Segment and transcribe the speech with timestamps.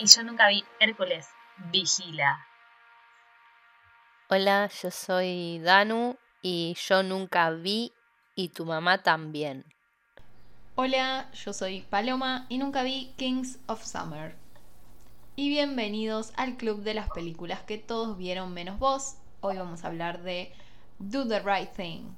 [0.00, 1.28] y yo nunca vi Hércules.
[1.70, 2.46] Vigila.
[4.30, 7.92] Hola, yo soy Danu y yo nunca vi
[8.34, 9.66] y tu mamá también.
[10.76, 14.34] Hola, yo soy Paloma y nunca vi Kings of Summer.
[15.36, 19.16] Y bienvenidos al club de las películas que todos vieron menos vos.
[19.40, 20.52] Hoy vamos a hablar de
[20.98, 22.14] Do the Right Thing.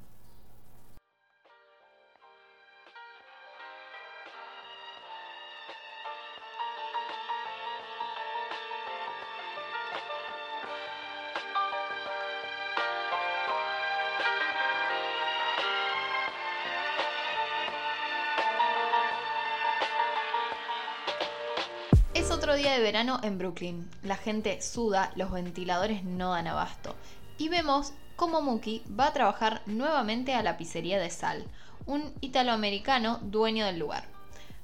[22.82, 23.90] Verano en Brooklyn.
[24.02, 26.94] La gente suda, los ventiladores no dan abasto.
[27.38, 31.44] Y vemos cómo Mookie va a trabajar nuevamente a la pizzería de Sal,
[31.86, 34.04] un italoamericano dueño del lugar.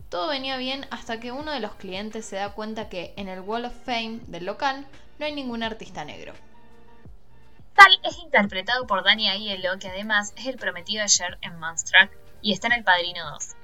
[0.09, 3.41] Todo venía bien hasta que uno de los clientes se da cuenta que en el
[3.41, 4.87] Wall of Fame del local
[5.19, 6.33] no hay ningún artista negro.
[7.77, 12.11] Sal es interpretado por Danny Aiello, que además es el prometido de en Monstruck
[12.43, 13.58] y está en El Padrino 2.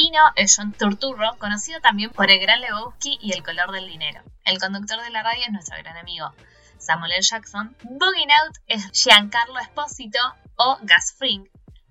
[0.00, 4.22] Pino es John Turturro, conocido también por El Gran Lebowski y El Color del Dinero.
[4.46, 6.32] El conductor de la radio es nuestro gran amigo
[6.78, 7.20] Samuel L.
[7.20, 7.76] Jackson.
[7.82, 10.18] Boogie Out es Giancarlo Espósito
[10.56, 11.46] o Gus Fring.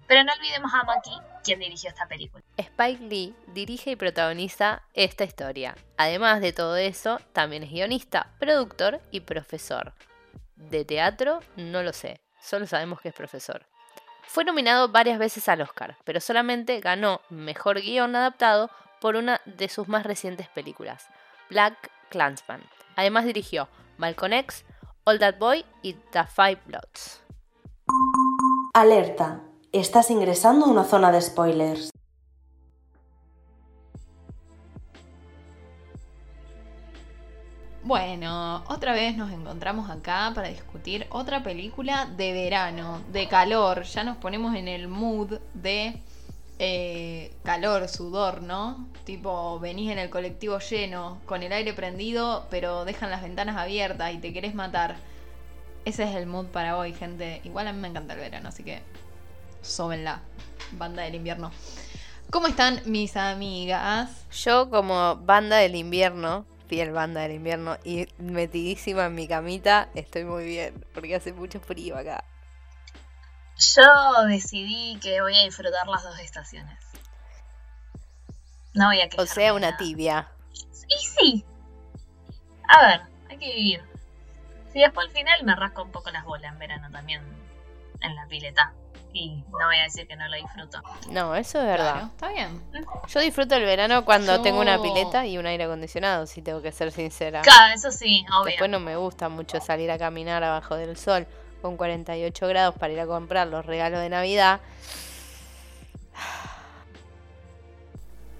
[0.08, 1.12] Pero no olvidemos a Maki,
[1.44, 2.44] quien dirigió esta película.
[2.58, 5.76] Spike Lee dirige y protagoniza esta historia.
[5.96, 9.94] Además de todo eso, también es guionista, productor y profesor.
[10.56, 13.68] De teatro, no lo sé, solo sabemos que es profesor.
[14.32, 18.70] Fue nominado varias veces al Oscar, pero solamente ganó Mejor Guión Adaptado
[19.02, 21.08] por una de sus más recientes películas,
[21.50, 22.62] Black Clansman.
[22.96, 23.68] Además dirigió
[23.98, 24.66] Malcolm X,
[25.06, 27.24] All That Boy y The Five Bloods.
[28.76, 31.90] Alerta, estás ingresando a una zona de spoilers.
[37.90, 43.82] Bueno, otra vez nos encontramos acá para discutir otra película de verano, de calor.
[43.82, 46.00] Ya nos ponemos en el mood de
[46.60, 48.88] eh, calor, sudor, ¿no?
[49.06, 54.14] Tipo, venís en el colectivo lleno, con el aire prendido, pero dejan las ventanas abiertas
[54.14, 54.98] y te querés matar.
[55.84, 57.42] Ese es el mood para hoy, gente.
[57.44, 58.84] Igual a mí me encanta el verano, así que
[59.64, 60.22] sóbenla,
[60.74, 61.50] banda del invierno.
[62.30, 64.28] ¿Cómo están mis amigas?
[64.32, 70.24] Yo como banda del invierno, fiel banda del invierno y metidísima en mi camita, estoy
[70.24, 72.24] muy bien, porque hace mucho frío acá.
[73.58, 76.80] Yo decidí que voy a disfrutar las dos estaciones.
[78.74, 79.78] No voy a O sea, una nada.
[79.78, 80.30] tibia.
[80.88, 81.46] Y sí.
[82.68, 83.82] A ver, hay que vivir.
[84.72, 87.22] Si después al final me rasco un poco las bolas en verano también
[88.02, 88.74] en la pileta.
[89.12, 90.80] Y no voy a decir que no lo disfruto.
[91.10, 91.94] No, eso es verdad.
[91.94, 92.64] Claro, está bien.
[93.08, 96.62] Yo disfruto el verano cuando Yo- tengo una pileta y un aire acondicionado, si tengo
[96.62, 97.42] que ser sincera.
[97.42, 98.46] Claro, eso sí, obvio.
[98.52, 101.26] Después no me gusta mucho salir a caminar abajo del sol
[101.62, 104.60] con 48 grados para ir a comprar los regalos de Navidad.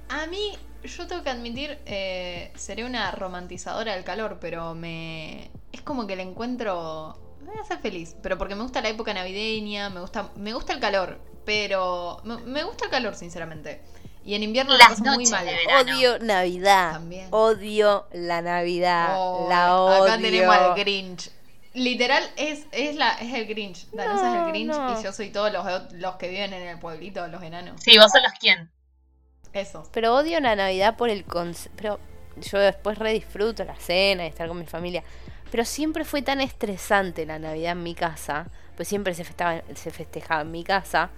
[0.10, 5.50] A mí, yo tengo que admitir, eh, seré una romantizadora del calor, pero me.
[5.72, 7.18] Es como que le encuentro.
[7.50, 10.54] Me voy a hacer feliz, pero porque me gusta la época navideña, me gusta, me
[10.54, 12.22] gusta el calor, pero.
[12.24, 13.82] Me, me gusta el calor, sinceramente.
[14.24, 15.48] Y en invierno la Las paso muy mal.
[15.82, 16.92] Odio Navidad.
[16.92, 17.28] También.
[17.32, 19.16] Odio la Navidad.
[19.18, 20.04] Oh, la odio.
[20.04, 21.32] Acá tenemos al Grinch.
[21.74, 23.90] Literal, es, es, la, es el Grinch.
[23.90, 25.00] Danusa es No, el Grinch no.
[25.00, 27.82] y yo soy todos los, los que viven en el pueblito, los enanos.
[27.82, 28.70] Sí, vos sos los quién.
[29.54, 29.90] Eso.
[29.92, 31.76] Pero odio la Navidad por el concepto.
[31.78, 32.00] Pero
[32.42, 35.04] yo después redisfruto la cena y estar con mi familia.
[35.52, 38.48] Pero siempre fue tan estresante la Navidad en mi casa.
[38.76, 41.12] Pues siempre se festejaba, se festejaba en mi casa.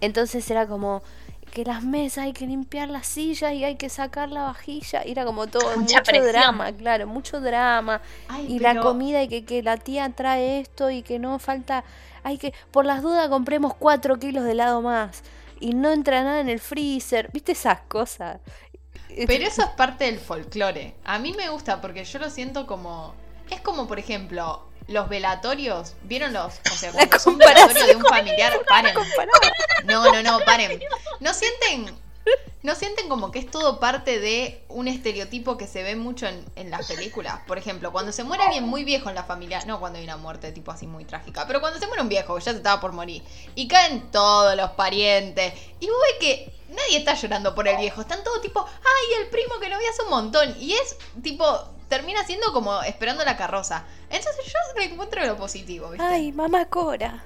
[0.00, 1.02] Entonces era como
[1.50, 5.04] que las mesas hay que limpiar las sillas y hay que sacar la vajilla.
[5.06, 6.32] Y era como todo, Mucha mucho presión.
[6.32, 8.00] drama, claro, mucho drama.
[8.28, 11.84] Ay, Y la comida y que, que la tía trae esto y que no falta.
[12.22, 15.22] Hay que, por las dudas, compremos 4 kilos de helado más.
[15.58, 17.30] Y no entra nada en el freezer.
[17.32, 18.40] ¿Viste esas cosas?
[19.26, 20.94] Pero eso es parte del folclore.
[21.04, 23.14] A mí me gusta porque yo lo siento como.
[23.50, 25.94] Es como, por ejemplo, los velatorios.
[26.02, 26.60] ¿Vieron los?
[26.72, 28.60] O sea, cuando es un velatorio de un familiar.
[28.68, 28.94] Paren.
[29.84, 30.80] No, no, no, paren.
[31.20, 31.94] ¿No sienten?
[32.62, 36.44] ¿No sienten como que es todo parte de un estereotipo que se ve mucho en,
[36.56, 37.40] en las películas?
[37.46, 40.18] Por ejemplo, cuando se muere alguien muy viejo en la familia, no cuando hay una
[40.18, 42.78] muerte tipo así muy trágica, pero cuando se muere un viejo que ya se estaba
[42.78, 43.22] por morir
[43.54, 48.02] y caen todos los parientes y vos ves que nadie está llorando por el viejo,
[48.02, 51.46] están todos tipo, ay, el primo que no vi hace un montón y es tipo,
[51.90, 53.84] termina siendo como esperando la carroza.
[54.08, 56.06] Entonces yo le encuentro lo positivo, ¿viste?
[56.06, 57.22] Ay, mamá Cora.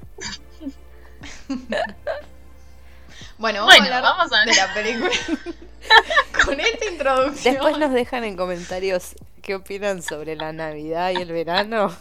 [3.38, 5.10] Bueno, vamos, Bueno, a hablar vamos a de la película.
[6.44, 7.54] Con esta introducción.
[7.54, 11.94] Después nos dejan en comentarios qué opinan sobre la Navidad y el verano.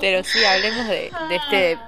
[0.00, 1.78] Pero sí, hablemos de, de este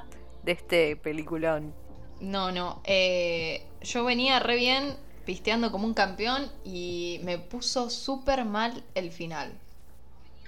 [0.42, 1.74] de este peliculón.
[2.20, 2.80] No, no.
[2.84, 9.10] eh, yo venía re bien pisteando como un campeón y me puso súper mal el
[9.12, 9.52] final.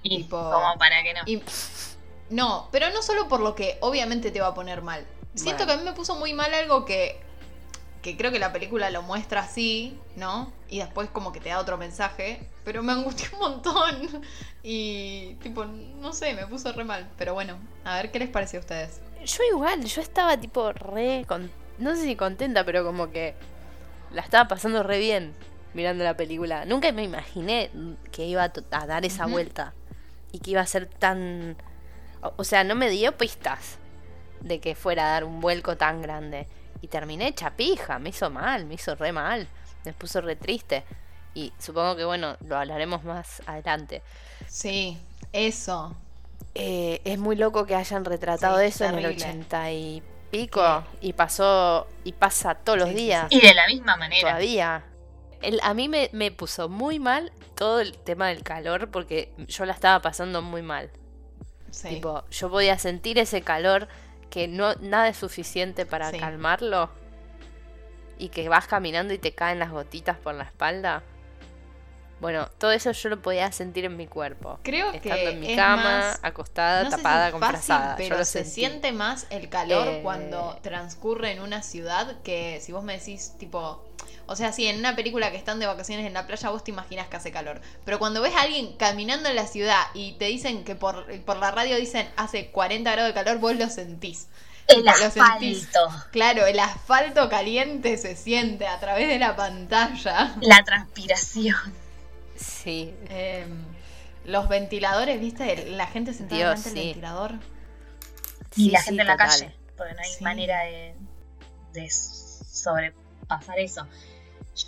[0.02, 1.20] Y Tipo- como para que no.
[1.26, 1.42] Y,
[2.30, 5.06] no, pero no solo por lo que obviamente te va a poner mal.
[5.34, 5.66] Siento Bueno.
[5.66, 7.20] que a mí me puso muy mal algo que,
[8.02, 10.52] que creo que la película lo muestra así, ¿no?
[10.68, 14.22] Y después como que te da otro mensaje, pero me angustió un montón.
[14.66, 17.06] Y tipo, no sé, me puso re mal.
[17.18, 19.00] Pero bueno, a ver qué les pareció a ustedes.
[19.24, 23.34] Yo igual, yo estaba tipo re con- no sé si contenta, pero como que
[24.14, 25.34] la estaba pasando re bien
[25.74, 26.64] mirando la película.
[26.64, 27.70] Nunca me imaginé
[28.12, 29.74] que iba a, dar esa vuelta
[30.32, 31.56] y que iba a ser tan
[32.36, 33.78] o, sea, no me dio pistas
[34.40, 36.46] de que fuera a dar un vuelco tan grande
[36.80, 39.46] y terminé hecha pija, me hizo mal, me hizo re mal,
[39.84, 40.84] me puso re triste.
[41.34, 44.02] Y supongo que bueno, lo hablaremos más adelante.
[44.46, 44.98] Sí,
[45.32, 45.96] eso.
[46.54, 49.24] Eh, es muy loco que hayan retratado Sí, eso en el terrible.
[49.24, 50.02] 80 y
[50.38, 54.20] pico y pasó y pasa todos los Sí, sí, días Y de la misma manera.
[54.30, 54.84] todavía.
[55.42, 59.64] El- a mí me, me puso muy mal todo el tema del calor porque yo
[59.64, 60.90] la estaba pasando muy mal.
[61.70, 61.88] Sí.
[61.90, 63.88] Tipo, yo podía sentir ese calor
[64.30, 66.18] que no nada es suficiente para Sí.
[66.18, 66.90] calmarlo
[68.18, 71.02] y que vas caminando y te caen las gotitas por la espalda.
[72.20, 74.58] Bueno, todo eso yo lo podía sentir en mi cuerpo.
[74.62, 77.56] Creo Estando que en mi es cama, más- acostada, no si tapada es con fácil,
[77.58, 77.90] frazada.
[77.92, 78.50] Yo pero lo se sentí.
[78.50, 83.32] siente más el calor Eh, cuando transcurre en una ciudad que si vos me decís
[83.38, 83.84] tipo,
[84.26, 86.70] o sea, si en una película que están de vacaciones en la playa vos te
[86.70, 90.26] imaginas que hace calor, pero cuando ves a alguien caminando en la ciudad y te
[90.26, 94.28] dicen que por, por la radio dicen hace 40 grados de calor, vos lo sentís.
[94.66, 95.66] El lo sentís.
[95.68, 96.04] asfalto.
[96.10, 100.34] Claro, el asfalto caliente se siente a través de la pantalla.
[100.40, 101.83] La transpiración.
[102.36, 103.64] Sí, Em,
[104.24, 105.66] los ventiladores, ¿viste?
[105.70, 106.84] La gente sentada Dios, delante del sí.
[106.88, 107.32] ventilador.
[108.56, 109.28] Y Sí, la sí, gente en la total.
[109.28, 109.54] calle.
[109.76, 110.24] Porque no hay Sí.
[110.24, 110.94] manera de,
[111.72, 113.86] de sobrepasar eso.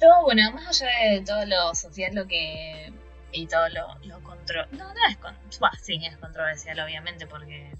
[0.01, 2.93] Yo, bueno, más allá de todo lo social, lo que.
[3.33, 4.65] y todo lo, lo contro.
[4.73, 5.17] No, no es.
[5.19, 5.35] Con...
[5.61, 7.71] Bah, sí, es controversial, obviamente, porque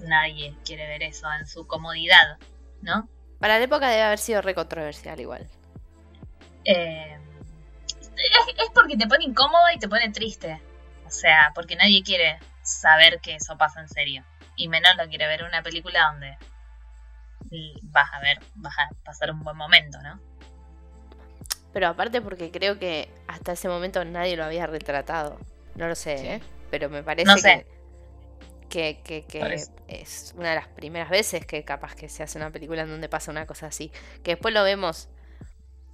[0.00, 2.38] nadie quiere ver eso en su comodidad,
[2.82, 3.08] ¿no?
[3.38, 5.46] Para la época debe haber sido re controversial igual.
[6.64, 7.13] Eh,
[8.16, 10.60] es, es porque te pone incómodo y te pone triste.
[11.06, 14.24] O sea, porque nadie quiere saber que eso pasa en serio.
[14.56, 16.36] Y menos lo quiere ver en una película donde
[17.84, 20.20] vas a ver, vas a pasar un buen momento, ¿no?
[21.72, 25.38] Pero aparte porque creo que hasta ese momento nadie lo había retratado.
[25.74, 26.26] No lo sé, Sí.
[26.26, 26.40] ¿eh?
[26.70, 27.66] Pero me parece No sé.
[28.68, 32.38] que, que, que, que es una de las primeras veces que capaz que se hace
[32.38, 33.90] una película en donde pasa una cosa así.
[34.22, 35.08] Que después lo vemos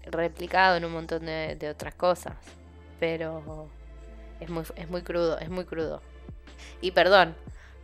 [0.07, 2.35] replicado en un montón de, de otras cosas.
[2.99, 3.69] Pero
[4.41, 6.03] es muy, es muy crudo, es muy crudo.
[6.81, 7.35] Y perdón,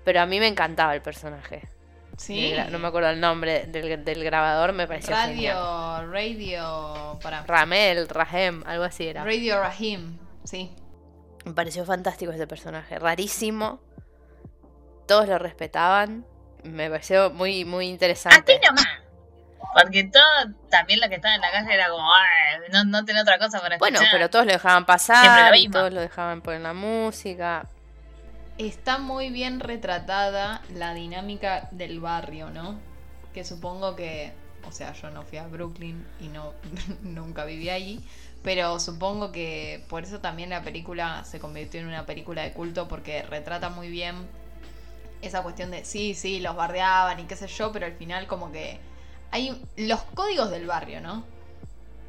[0.05, 1.69] pero a mí me encantaba el personaje.
[2.17, 2.53] Sí.
[2.53, 5.57] El no me acuerdo el nombre del, del grabador, me pareció genial.
[6.07, 7.43] Radio, radio, para.
[7.45, 9.23] Ramel, Rahem, algo así era.
[9.25, 10.75] Radio Rahim, sí.
[11.45, 13.81] Me pareció fantástico ese personaje, rarísimo.
[15.07, 16.27] Todos lo respetaban.
[16.65, 18.61] Me pareció muy, muy A ti interesante.
[18.67, 18.87] nomás.
[19.75, 20.23] Porque todo,
[20.71, 23.61] también lo que estaba en la calle era como, "Ay, no, no tenía otra cosa
[23.61, 24.13] para Bueno, escuchar".
[24.13, 27.67] pero todos lo dejaban Siempre pasar, lo y todos lo dejaban poner la música.
[28.59, 32.79] Está muy bien retratada la dinámica del barrio, ¿no?
[33.35, 34.33] Que supongo que,
[34.67, 36.55] o sea, yo no fui a Brooklyn y no
[37.03, 38.03] nunca viví allí,
[38.43, 42.89] pero supongo que por eso también la película se convirtió en una película de culto
[42.89, 44.27] porque retrata muy bien
[45.21, 48.53] esa cuestión de sí, sí, los bardeaban y qué sé yo, pero al final como
[48.53, 48.79] que
[49.37, 51.23] hay los códigos del barrio, ¿no?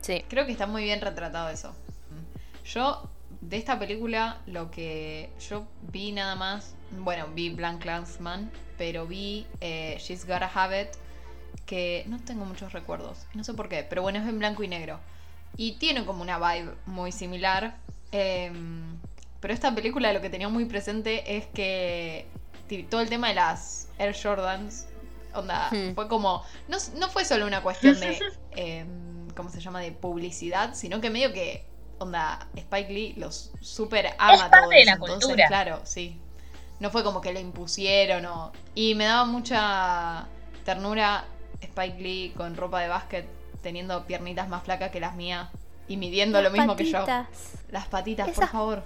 [0.01, 1.75] Sí, Creo que está muy bien retratado eso.
[2.63, 3.09] Yo,
[3.41, 9.45] de esta película, lo que yo vi nada más, bueno, vi Blank Landsman, pero vi
[9.59, 10.87] eh, She's Gotta Have It,
[11.65, 14.69] que no tengo muchos recuerdos, no sé por qué, pero bueno, es en blanco y
[14.69, 14.99] negro.
[15.57, 17.77] Y tiene como una vibe muy similar.
[18.11, 18.97] em,
[19.41, 22.25] pero esta película lo que tenía muy presente es que
[22.89, 24.87] todo el tema de las Air Jordans,
[25.33, 25.93] onda, Hmm.
[25.95, 28.19] fue como, no, no fue solo una cuestión de,
[28.51, 31.65] em, ¿cómo se llama?, de publicidad, sino que medio que,
[31.99, 35.47] onda, Spike Lee los super ama parte todo de eso, la entonces, cultura.
[35.47, 36.19] Claro, sí.
[36.79, 38.51] No fue como que le impusieron o...
[38.75, 40.27] Y me daba mucha
[40.63, 41.25] ternura
[41.59, 43.27] Spike Lee con ropa de básquet
[43.63, 45.49] teniendo piernitas más flacas que las mías
[45.87, 46.99] y midiendo lo mismo que yo.
[46.99, 47.53] patitas.
[47.71, 48.83] Las patitas, por favor.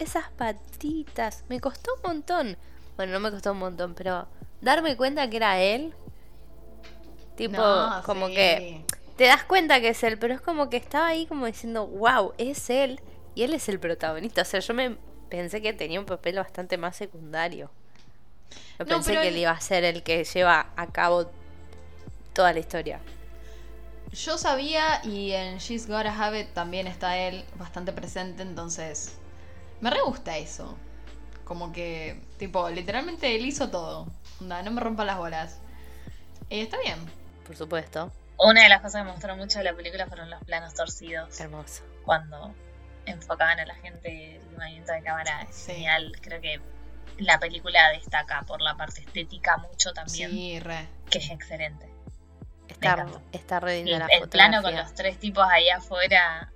[0.00, 1.44] Esas patitas.
[1.48, 2.56] Me costó un montón.
[2.96, 4.26] Bueno, no me costó un montón, pero
[4.60, 5.94] darme cuenta que era él.
[7.36, 8.34] Tipo, No, como sí.
[8.34, 8.84] que
[9.16, 12.34] te das cuenta que es él, pero es como que estaba ahí como diciendo, wow,
[12.38, 13.00] es él.
[13.34, 14.42] Y él es el protagonista.
[14.42, 14.96] O sea, yo me
[15.28, 17.70] pensé que tenía un papel bastante más secundario.
[18.78, 21.30] No, pensé que él- él iba a ser el que lleva a cabo
[22.32, 23.00] toda la historia.
[24.12, 29.16] Yo sabía y en She's Gotta Have It también está él bastante presente, entonces
[29.80, 30.76] me re gusta eso.
[31.50, 34.06] Como que, tipo, literalmente él hizo todo.
[34.40, 35.58] Onda, no me rompa las bolas.
[36.48, 36.96] Eh, está bien.
[37.44, 38.12] Por supuesto.
[38.38, 41.40] Una de las cosas que me mostró mucho de la película fueron los planos torcidos.
[41.40, 41.82] Hermoso.
[42.04, 42.54] Cuando
[43.04, 45.72] enfocaban a la gente, el movimiento de cámara es Sí.
[45.72, 46.12] genial.
[46.22, 46.60] Creo que
[47.18, 50.86] la película destaca por la parte estética mucho también, Sí, re.
[51.10, 51.90] que es excelente.
[52.68, 56.52] Está, está re linda el, la el plano con los tres tipos ahí afuera,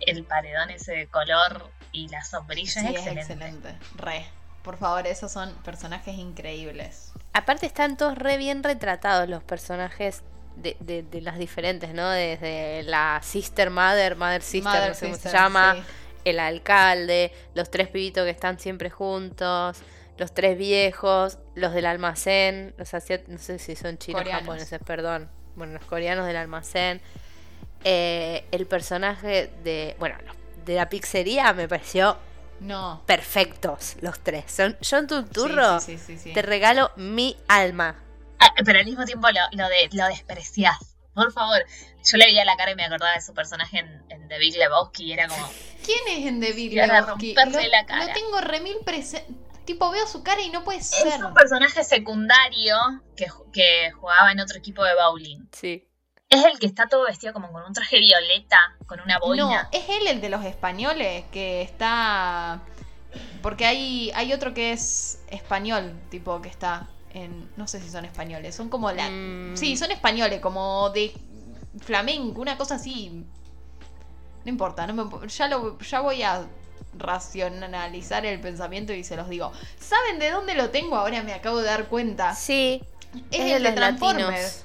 [0.00, 3.74] el paredón ese de color y la sombrilla Sí, es es excelente.
[3.96, 4.26] Re.
[4.62, 7.12] Por favor, esos son personajes increíbles.
[7.32, 10.22] Aparte están todos re bien retratados los personajes
[10.56, 12.08] de, de- de las diferentes, ¿no?
[12.10, 15.82] Desde la Sister Mother, Mother Sister, Mother no sé cómo se llama, sí.
[16.26, 19.78] el alcalde, los tres pibitos que están siempre juntos,
[20.16, 24.42] los tres viejos, los del almacén, los asiáticos, no sé si son chinos o Coreanos.
[24.46, 25.28] japoneses, perdón.
[25.56, 27.00] Bueno, los coreanos del almacén.
[27.84, 30.34] Eh, el personaje de, bueno, los
[30.64, 32.16] de la pizzería me pareció
[32.60, 33.02] No.
[33.06, 34.44] perfectos los tres.
[34.50, 36.32] Son John Sí, Turturro, Sí, sí, sí, sí.
[36.32, 38.00] te regalo mi alma.
[38.38, 40.76] Ah, pero al mismo tiempo lo, lo, de, lo despreciás.
[41.14, 41.64] Por favor,
[42.04, 44.56] yo le veía la cara y me acordaba de su personaje en, en The Big
[44.56, 45.48] Lebowski y era como,
[45.84, 47.34] ¿Quién es en The Big Lebowski?
[47.34, 48.06] Lo, la cara.
[48.06, 49.32] lo tengo remil presente.
[49.64, 51.06] Tipo, veo su cara y no puede ser.
[51.06, 52.76] es un personaje secundario
[53.16, 55.46] que, que jugaba en otro equipo de bowling.
[55.52, 55.88] Sí.
[56.28, 59.68] Es el que está todo vestido como con un traje violeta, con una No, boina.
[59.72, 62.60] es él el de los españoles que está.
[63.42, 67.48] Porque hay, hay otro que es español, tipo, que está en.
[67.56, 69.08] No sé si son españoles, son como la.
[69.08, 69.56] Mm.
[69.56, 71.14] Sí, son españoles, como de
[71.80, 73.24] flamenco, una cosa así.
[74.44, 76.44] No importa, no me, ya, lo, ya voy a
[76.98, 79.52] racionalizar el pensamiento y se los digo.
[79.78, 80.96] ¿Saben de dónde lo tengo?
[80.96, 82.34] Ahora me acabo de dar cuenta.
[82.34, 82.82] Sí.
[83.30, 84.26] Es, el de Transformers.
[84.28, 84.64] latinos.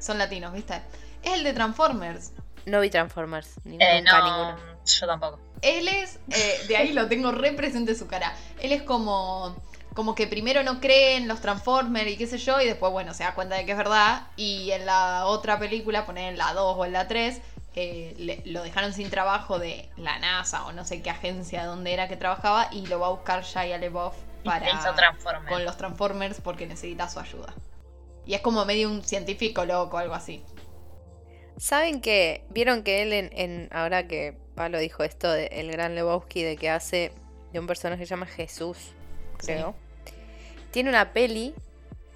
[0.00, 0.82] Son latinos, ¿viste?
[1.22, 2.32] Es el de Transformers.
[2.66, 3.54] No vi Transformers.
[3.64, 4.80] ni- Eh, nunca no, ninguno.
[4.84, 5.38] yo tampoco.
[5.62, 8.34] Él es, eh, de ahí lo tengo re presente su cara.
[8.60, 9.56] Él es como,
[9.94, 13.12] como que primero no cree en los Transformers y qué sé yo, y después, bueno,
[13.14, 14.26] se da cuenta de que es verdad.
[14.36, 17.40] Y en la otra película, poner en la 2 o en la 3,
[17.76, 21.92] eh, le- lo dejaron sin trabajo de la NASA o no sé qué agencia donde
[21.92, 25.48] era que trabajaba, y lo va a buscar Shia LaBeouf Y para se hizo Transformers.
[25.48, 27.54] con los Transformers porque necesita su ayuda.
[28.30, 30.44] Y es como medio un científico loco, algo así.
[31.56, 35.96] ¿Saben que vieron que él en, en- ahora que Pablo dijo esto de el gran
[35.96, 37.10] Lebowski de que hace
[37.52, 38.92] de un personaje que se llama Jesús,
[39.36, 39.74] creo.
[40.70, 41.56] Tiene una peli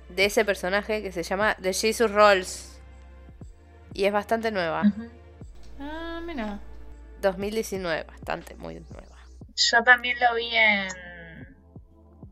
[0.09, 2.79] de ese personaje que se llama The Jesus Rolls.
[3.93, 4.83] Y es bastante nueva.
[4.87, 5.09] Ujú.
[5.81, 6.61] Ah, mira.
[7.23, 9.17] 2019, bastante, muy nueva.
[9.57, 11.57] Yo también lo vi en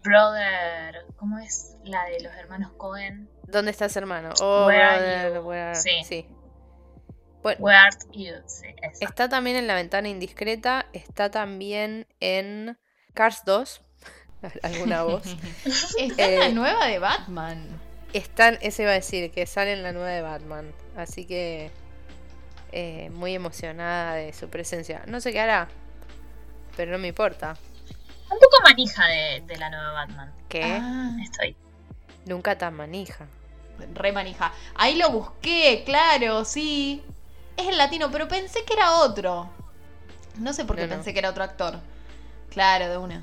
[0.04, 1.74] Brother, ¿cómo es?
[1.82, 3.28] La de los hermanos Cohen.
[3.52, 4.30] ¿Dónde estás, hermano?
[4.40, 5.48] Oh, Where are brother, you?
[5.48, 6.04] where- Sí.
[6.04, 6.26] sí.
[7.42, 8.34] Bueno, Where art you?
[8.46, 8.66] Sí,
[9.00, 10.86] está también en La Ventana Indiscreta.
[10.92, 12.78] Está también en
[13.14, 13.82] Cars 2.
[14.62, 15.24] ¿Alguna voz?
[15.98, 17.80] Está en la Eh, nueva de Batman.
[18.12, 20.72] Están, eso iba a decir, que sale en la nueva de Batman.
[20.96, 21.70] Así que
[22.72, 25.02] eh, muy emocionada de su presencia.
[25.06, 25.68] No sé qué hará,
[26.76, 27.56] pero no me importa.
[28.30, 30.32] Un poco manija de, de la nueva Batman.
[30.48, 30.62] ¿Qué?
[30.64, 31.56] Ah, Estoy.
[32.24, 33.26] Nunca tan manija.
[33.94, 34.52] Re manija.
[34.74, 37.02] Ahí lo busqué, claro, sí.
[37.56, 39.48] Es el latino, pero pensé que era otro.
[40.38, 40.94] No sé por qué No, no.
[40.96, 41.78] pensé que era otro actor.
[42.50, 43.22] Claro, de una.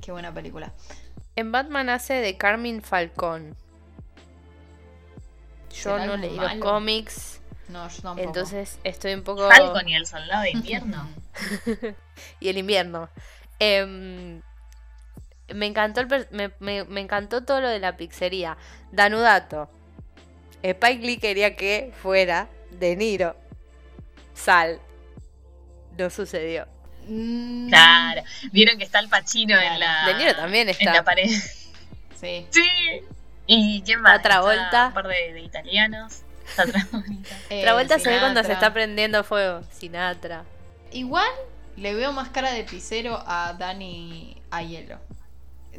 [0.00, 0.72] Qué buena película.
[1.36, 3.56] En Batman hace de Carmine Falcón.
[5.70, 8.26] Yo ¿Será no leí los cómics, No, yo tampoco.
[8.26, 9.48] entonces estoy un poco...
[9.48, 11.08] Falcon y el soldado de invierno.
[12.40, 13.08] y el invierno.
[13.60, 14.42] Em,
[15.54, 18.56] me encantó el per- me, me- me encantó todo lo de la pizzería.
[18.90, 19.70] Danudato.
[20.62, 23.36] Spike Lee quería que fuera De Niro.
[24.34, 24.80] Sal.
[25.98, 26.66] No sucedió.
[27.06, 28.22] Mm, Claro.
[28.52, 29.74] Vieron que está el Pachino Claro.
[29.74, 30.06] en la.
[30.06, 30.92] De Niro también En está.
[30.94, 31.28] la pared.
[32.20, 32.46] Sí.
[32.50, 32.62] Sí.
[33.46, 34.18] ¿Y quién más?
[34.18, 34.88] Otra vuelta.
[34.88, 36.22] Un par de, de italianos.
[36.46, 37.36] Está otra vuelta.
[37.48, 39.62] Eh, La vuelta se ve cuando se está prendiendo fuego.
[39.72, 40.44] Sinatra.
[40.92, 41.28] Igual
[41.76, 44.98] le veo más cara de pisero a Dani Aiello.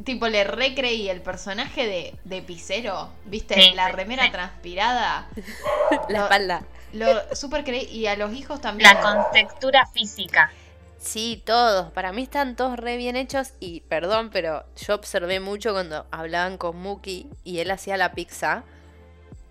[0.05, 3.55] Tipo, le recreí el personaje de, de pisero, ¿viste?
[3.55, 4.31] Sí, la remera sí.
[4.31, 5.27] transpirada.
[6.10, 6.63] La Lo- espalda.
[6.93, 7.86] Lo super creí.
[7.86, 8.89] Y a los hijos también.
[8.93, 10.51] La contextura física.
[10.98, 11.91] Sí, todos.
[11.91, 13.53] Para mí están todos re bien hechos.
[13.60, 18.63] Y perdón, pero yo observé mucho cuando hablaban con Muki y él hacía la pizza.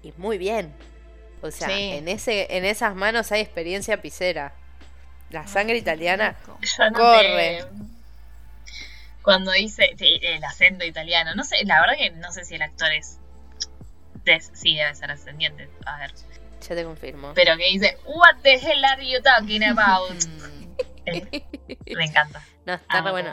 [0.02, 0.72] Y muy bien.
[1.42, 1.92] O sea, Sí.
[1.92, 4.52] en, ese, en esas manos hay experiencia pizzera.
[5.30, 6.36] La sangre italiana
[6.94, 7.64] Corre.
[9.22, 11.34] Cuando dice sí, el acento italiano.
[11.34, 13.18] No sé, la verdad que no sé si el actor es.
[14.52, 15.68] sí, debe ser ascendiente.
[15.86, 16.12] A ver.
[16.68, 17.32] Ya te confirmo.
[17.34, 20.12] Pero que dice, What the hell are you talking about?
[21.06, 21.42] Eh,
[21.96, 22.42] me encanta.
[22.66, 23.32] No, está re bueno.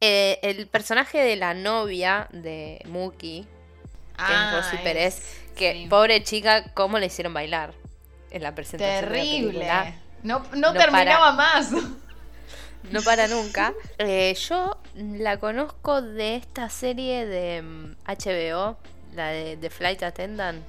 [0.00, 3.48] Eh, el personaje de la novia de Muki, que
[4.16, 5.86] ah, es Rosy es- Pérez, que sí.
[5.88, 7.74] pobre chica, ¿cómo le hicieron bailar?
[8.30, 9.12] En la presentación.
[9.12, 9.94] de la Terrible.
[10.22, 11.70] no, No terminaba más.
[12.90, 13.74] No para nunca.
[13.98, 18.78] Eh, yo la conozco de esta serie de mm, HBO,
[19.14, 20.64] la de The Flight Attendant.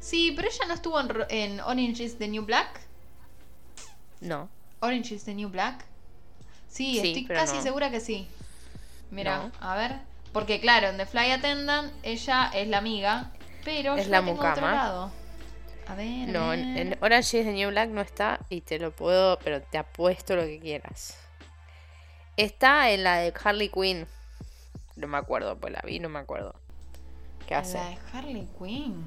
[0.00, 2.80] Sí, pero ella no estuvo en, en Orange is the New Black.
[4.20, 4.48] No.
[4.80, 5.84] Orange is the New Black.
[6.68, 7.62] Sí, Sí, estoy casi no.
[7.62, 8.26] segura que sí.
[9.10, 9.52] Mira, No.
[9.60, 9.96] a ver.
[10.32, 13.30] Porque claro, en The Fly Attendant ella es la amiga,
[13.64, 14.74] pero Es yo la tengo a otro mucama.
[14.74, 15.10] lado.
[15.88, 16.28] A ver.
[16.28, 19.38] a No, en, en Orange is the New Black no está y te lo puedo,
[19.38, 21.16] pero te apuesto lo que quieras.
[22.36, 24.06] Está en la de Harley Quinn.
[24.96, 26.54] No me acuerdo, pues la vi, no me acuerdo.
[27.46, 27.74] ¿Qué En hace?
[27.78, 29.04] La de Harley Quinn.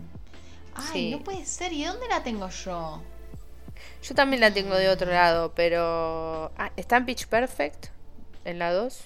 [0.75, 1.11] Ay, Sí.
[1.11, 1.73] no puede ser.
[1.73, 3.01] ¿Y dónde la tengo yo?
[4.03, 6.51] Yo también la tengo de otro lado, pero.
[6.57, 7.87] Ah, ¿Está en Pitch Perfect?
[8.45, 9.01] ¿En la 2?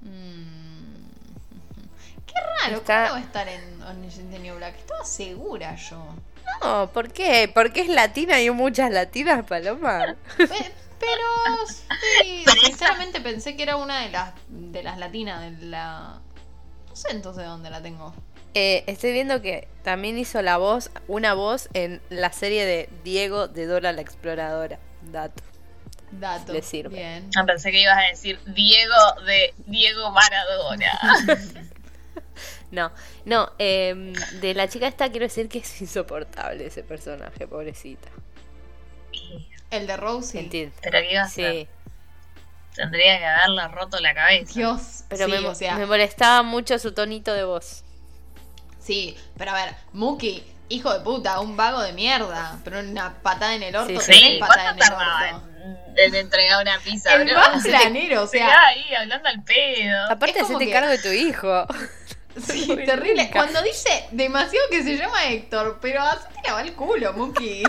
[0.00, 0.08] Mm.
[2.26, 4.76] Qué raro, Está- ¿cómo va a estar en Orange the New Black?
[4.76, 6.04] Estaba segura yo.
[6.62, 7.50] No, ¿por qué?
[7.52, 10.16] ¿Porque es latina y hay muchas latinas, Paloma?
[10.98, 11.66] Pe- Pero
[12.22, 16.20] sí, sinceramente pensé que era una de las de las latinas de la.
[16.88, 18.14] No sé entonces dónde la tengo.
[18.54, 23.46] Eh, estoy viendo que también hizo la voz, una voz en la serie de Diego
[23.46, 24.78] de Dora la Exploradora.
[25.02, 25.42] Dato.
[26.10, 26.52] Dato.
[26.54, 26.96] Le sirve.
[26.96, 27.28] Bien.
[27.36, 28.94] Ah, pensé que ibas a decir Diego
[29.26, 30.98] de Diego Maradona.
[32.70, 32.92] No,
[33.24, 38.08] no, em, de la chica esta quiero decir que es insoportable ese personaje, pobrecita.
[39.70, 40.40] El de Rosie.
[40.40, 40.74] Entiendo.
[40.82, 41.52] Pero qué iba a hacer.
[41.52, 41.68] Sí,
[42.74, 44.52] Tendría que haberle roto la cabeza.
[44.54, 45.04] Dios.
[45.08, 47.82] pero sí, me, o sea, me molestaba mucho su tonito de voz.
[48.80, 53.54] sí, pero a ver, Muki, hijo de puta, un vago de mierda, pero una patada
[53.56, 54.20] en el orto, Sí, te sí.
[54.22, 55.48] da Sí, patada ¿cuánto en el orto.
[55.96, 57.34] en, en entregar una pizza, El bro?
[57.36, 60.10] más granero, o Se sea, queda ahí hablando al pedo.
[60.10, 61.66] Aparte, hacete que- cargo de tu hijo.
[62.46, 63.28] sí, terrible.
[63.32, 67.62] Cuando dice demasiado que se llama Héctor, pero hacete lavar el culo, Muki.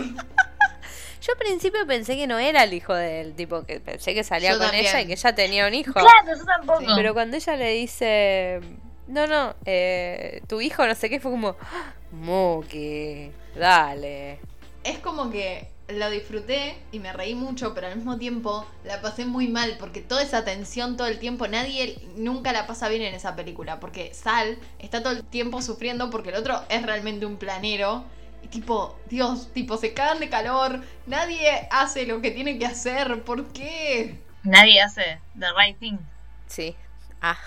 [1.20, 4.24] Yo al principio pensé que no era el hijo de él, tipo que pensé que
[4.24, 4.86] salía Yo con también.
[4.86, 5.92] ella y que ella tenía un hijo.
[5.92, 6.80] Claro, yo tampoco.
[6.80, 8.60] Sí, Pero cuando ella le dice,
[9.06, 14.38] no, no, eh, tu hijo no sé qué, fue como, "Ah, Muki, dale.
[14.84, 19.24] Es como que lo disfruté y me reí mucho, pero al mismo tiempo la pasé
[19.26, 23.12] muy mal porque toda esa tensión todo el tiempo, nadie nunca la pasa bien en
[23.14, 27.36] esa película, porque Sal está todo el tiempo sufriendo porque el otro es realmente un
[27.36, 28.04] planero
[28.50, 33.46] tipo, Dios, tipo se cagan de calor, nadie hace lo que tiene que hacer, ¿por
[33.52, 34.18] qué?
[34.42, 35.98] Nadie hace the right thing.
[36.46, 36.74] Sí,
[37.22, 37.38] ah,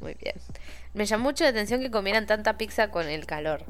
[0.00, 0.34] muy bien.
[0.94, 3.64] Me llamó mucho la atención que comieran tanta pizza con el calor,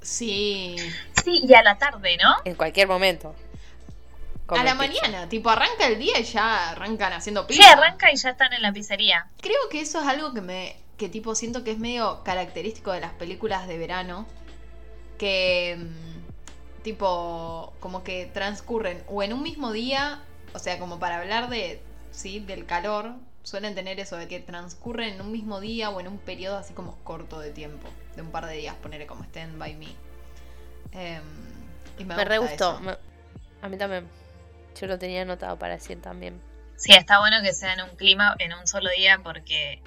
[0.00, 0.74] Sí,
[1.22, 2.34] Sí, y a la tarde, ¿no?
[2.44, 3.36] en cualquier momento.
[4.48, 4.74] a la pizza.
[4.74, 7.72] mañana, tipo arranca el día y ya arrancan haciendo Sí, pizza.
[7.72, 9.26] arranca y ya están en la pizzería.
[9.40, 10.76] Creo que eso es algo que me.
[10.98, 14.26] que tipo siento que es medio característico de las películas de verano.
[15.18, 15.78] Que.
[16.82, 17.72] Tipo.
[17.80, 20.22] como que transcurren o en un mismo día.
[20.54, 21.82] O sea, como para hablar de.
[22.10, 23.14] sí, del calor.
[23.44, 26.74] Suelen tener eso de que transcurren en un mismo día o en un periodo así
[26.74, 27.88] como corto de tiempo.
[28.14, 29.88] De un par de días, ponerle como Stand By Me.
[30.92, 31.22] Em,
[31.98, 32.78] y me, Me re gustó.
[32.80, 32.96] me-
[33.62, 34.08] A mí también.
[34.80, 36.40] Yo lo tenía anotado para decir también.
[36.76, 39.82] Sí, está bueno que sea en un clima en un solo día porque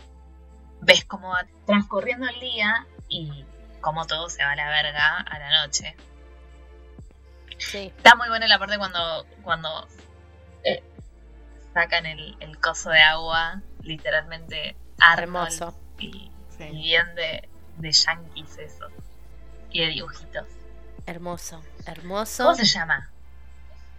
[0.82, 3.44] ves cómo va transcurriendo el día y
[3.82, 5.96] cómo todo se va a la verga a la noche.
[7.58, 7.94] Sí.
[7.98, 9.88] Está muy buena la parte cuando, cuando
[10.64, 10.84] eh,
[11.74, 15.78] sacan el, el coso de agua, literalmente Arnold Hermoso.
[16.00, 16.64] y, Sí.
[16.64, 18.88] y bien de, de yankees eso.
[19.72, 20.46] Y de dibujitos.
[21.06, 21.62] Hermoso.
[21.86, 22.44] Hermoso.
[22.44, 23.10] ¿Cómo se llama?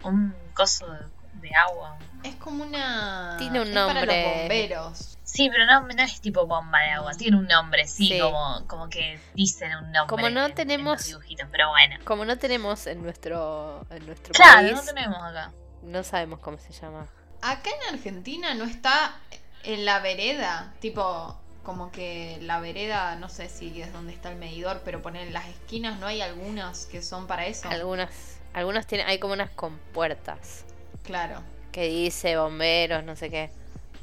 [0.03, 0.99] Un coso de,
[1.47, 1.97] de agua.
[2.23, 3.35] Es como una.
[3.37, 4.23] Tiene un es Para nombre.
[4.23, 5.16] los bomberos.
[5.29, 8.19] Sí, pero no, no es tipo bomba de agua, tiene un nombre, sí, Sí.
[8.19, 10.07] Como, como que dicen un nombre.
[10.07, 11.97] Como no en- en tenemos- los dibujitos, pero bueno.
[12.05, 15.51] Como no tenemos en nuestro, en nuestro Claro, país, no tenemos acá.
[15.83, 17.07] no sabemos cómo se llama.
[17.41, 19.17] Acá en Argentina no está
[19.63, 24.37] en la vereda, tipo, como que la vereda, no sé si es donde está el
[24.37, 27.67] medidor, pero poner en las esquinas no hay algunas que son para eso.
[27.69, 30.63] Algunas, algunos tienen, hay como unas compuertas
[31.03, 31.43] Claro.
[31.73, 33.51] que dice bomberos, no sé qué.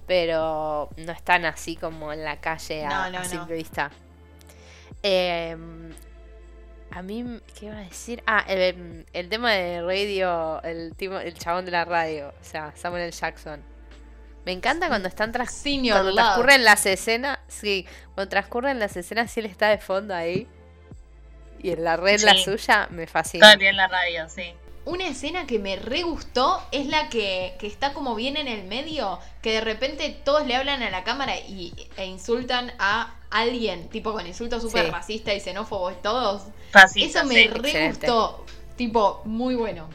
[0.06, 3.28] Pero no están así como en la calle a, No, no, a no.
[3.28, 3.90] simple vista.
[5.02, 5.56] Eh,
[6.90, 8.22] a mí, ¿qué iba a decir?
[8.26, 12.72] Ah, el, el tema de radio, el, timo- el chabón de la radio, o sea,
[12.76, 13.12] Samuel L.
[13.12, 13.62] Jackson.
[14.44, 16.16] Me encanta cuando están tras Senior cuando Love.
[16.22, 20.46] transcurren las escenas, sí, cuando transcurren las escenas y él está de fondo ahí.
[21.60, 22.44] Y en la red la Sí.
[22.44, 23.52] suya, me Todo fascina.
[23.54, 24.54] el día en la radio, sí.
[24.86, 28.64] Una escena que me re gustó es la que, que está como bien en el
[28.64, 33.88] medio, que de repente todos le hablan a la cámara y, e insultan a alguien,
[33.88, 34.90] tipo con insultos súper Sí.
[34.90, 36.42] racistas y xenófobos todos.
[36.70, 37.46] Fascista, Eso me sí.
[37.48, 37.88] re excelente.
[38.06, 38.44] gustó,
[38.76, 39.88] tipo, muy bueno.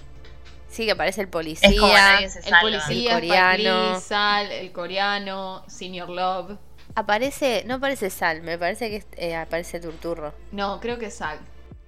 [0.69, 1.69] Sí, que aparece el policía.
[1.69, 3.93] Es como nadie se El policía, El coreano.
[3.93, 6.57] Lee, Sal, el coreano, Senior Love.
[6.95, 10.33] Aparece, no aparece Sal, me parece que eh, aparece Turturro.
[10.51, 11.39] No, creo que es Sal.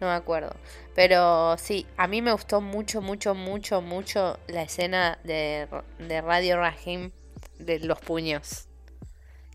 [0.02, 0.56] No me acuerdo.
[0.96, 5.68] Pero sí, a mí me gustó mucho, mucho, mucho, mucho la escena de,
[6.00, 7.12] de Radio Rahim
[7.60, 8.68] de los puños.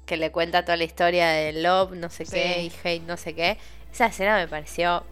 [0.06, 3.34] Que le cuenta toda la historia de Love, no sé qué, y Hate, no sé
[3.34, 3.58] qué.
[3.92, 5.04] Esa escena me pareció.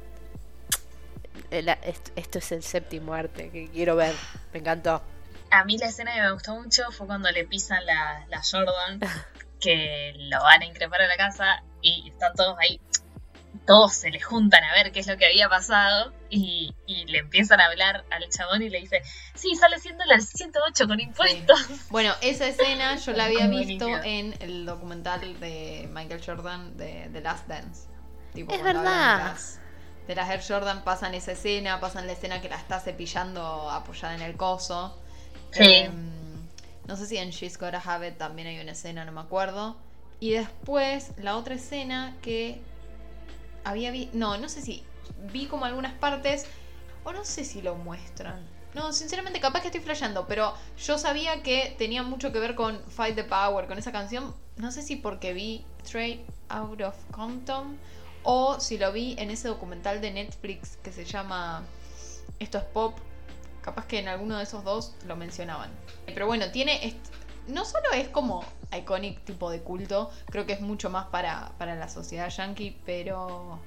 [1.50, 4.14] esto, esto es el séptimo arte que quiero ver.
[4.52, 5.02] Me encantó.
[5.50, 9.00] A mí la escena que me gustó mucho fue cuando le pisan la, la Jordan,
[9.60, 12.80] que lo van a increpar a la casa y están todos ahí.
[13.66, 17.18] Todos se le juntan a ver qué es lo que había pasado y, y le
[17.18, 19.02] empiezan a hablar al chabón y le dice,
[19.34, 21.66] sí, sale siendo el 108 con impuestos.
[21.90, 27.20] Bueno, esa escena yo la había visto en el documental de Michael Jordan de The
[27.20, 27.88] Last Dance.
[28.34, 29.36] Tipo, Es verdad.
[30.06, 34.14] De las, Air Jordan pasan esa escena, pasan la escena que la está cepillando apoyada
[34.14, 35.00] en el coso.
[35.52, 35.62] Sí.
[35.62, 36.14] Em,
[36.86, 39.76] no sé si en She's Gotta Have It también hay una escena, no me acuerdo.
[40.20, 42.60] Y después la otra escena que
[43.64, 43.92] había.
[44.12, 44.84] No, no sé si
[45.32, 46.46] vi como algunas partes.
[47.04, 48.42] O no sé si lo muestran.
[48.74, 50.26] No, sinceramente, capaz que estoy flasheando.
[50.26, 54.34] Pero yo sabía que tenía mucho que ver con Fight the Power, con esa canción.
[54.56, 57.78] No sé si porque vi Straight Out of Compton.
[58.22, 61.62] O si lo vi en ese documental de Netflix que se llama
[62.38, 62.96] Esto es Pop.
[63.60, 65.70] Capaz que en alguno de esos dos lo mencionaban.
[66.06, 66.96] Pero bueno, tiene.
[67.46, 68.44] No solo es como
[68.76, 73.58] iconic tipo de culto, creo que es mucho más para, para la sociedad yankee, pero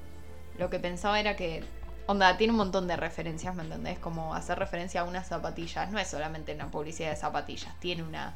[0.58, 1.63] lo que pensaba era que.
[2.10, 4.00] Onda, tiene un montón de referencias, ¿me entendés?
[4.00, 5.92] Como hacer referencia a unas zapatillas.
[5.92, 8.34] No es solamente una publicidad de zapatillas, tiene una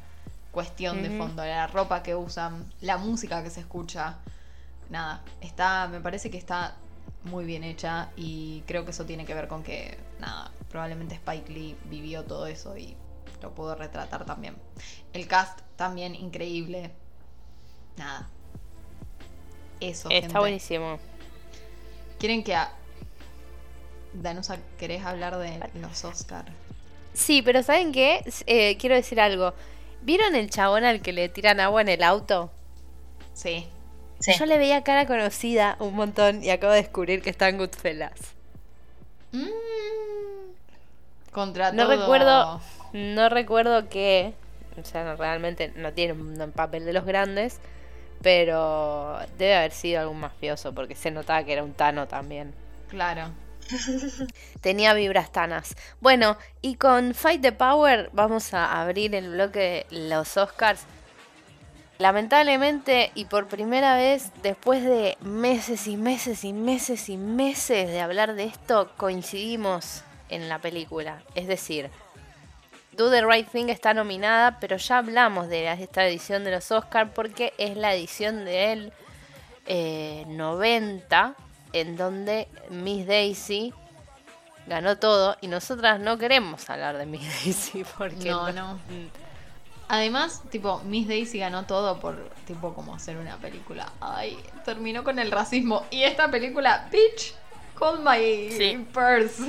[0.50, 1.42] cuestión de fondo.
[1.42, 4.18] La ropa que usan, la música que se escucha.
[4.90, 5.88] Nada, está.
[5.88, 6.76] Me parece que está
[7.24, 11.52] muy bien hecha y creo que eso tiene que ver con que, nada, probablemente Spike
[11.52, 12.96] Lee vivió todo eso y
[13.42, 14.56] lo pudo retratar también.
[15.12, 16.90] El cast también increíble.
[17.96, 18.28] Nada.
[19.80, 20.08] Eso.
[20.08, 20.38] Está gente.
[20.38, 20.98] buenísimo.
[22.18, 22.54] ¿Quieren que...
[22.54, 22.72] A...
[24.14, 26.44] Danusa, ¿querés hablar de los Oscar?
[27.14, 28.22] Sí, pero ¿saben qué?
[28.46, 29.54] Eh, quiero decir algo.
[30.02, 32.50] ¿Vieron el chabón al que le tiran agua en el auto?
[33.34, 33.66] Sí.
[34.20, 34.32] Sí.
[34.38, 38.12] Yo le veía cara conocida un montón y acabo de descubrir que está en Goodfellas.
[39.32, 39.46] Mm.
[41.32, 41.96] Contra No todo.
[41.96, 42.60] recuerdo,
[42.92, 44.34] no recuerdo qué,
[44.80, 47.60] o sea, no, realmente no tiene un papel de los grandes,
[48.22, 52.54] pero debe haber sido algún mafioso porque se notaba que era un tano también.
[52.88, 53.30] Claro.
[54.60, 55.74] Tenía vibras tanas.
[56.00, 60.84] Bueno, y con Fight the Power vamos a abrir el bloque de los Oscars.
[61.98, 68.00] Lamentablemente y por primera vez, después de meses y meses y meses y meses de
[68.00, 71.22] hablar de esto, coincidimos en la película.
[71.34, 71.90] Es decir,
[72.96, 77.10] Do the Right Thing está nominada, pero ya hablamos de esta edición de los Oscars
[77.14, 78.92] porque es la edición del
[79.66, 81.34] eh, 90
[81.72, 83.72] en donde Miss Daisy
[84.66, 88.78] ganó todo y nosotras no queremos hablar de Miss Daisy porque No, no.
[89.88, 93.92] Además, tipo, Miss Daisy ganó todo por, tipo, como hacer una película.
[94.00, 95.84] Ay, terminó con el racismo.
[95.90, 97.34] Y esta película, bitch,
[97.78, 98.86] call my Sí.
[98.92, 99.42] purse.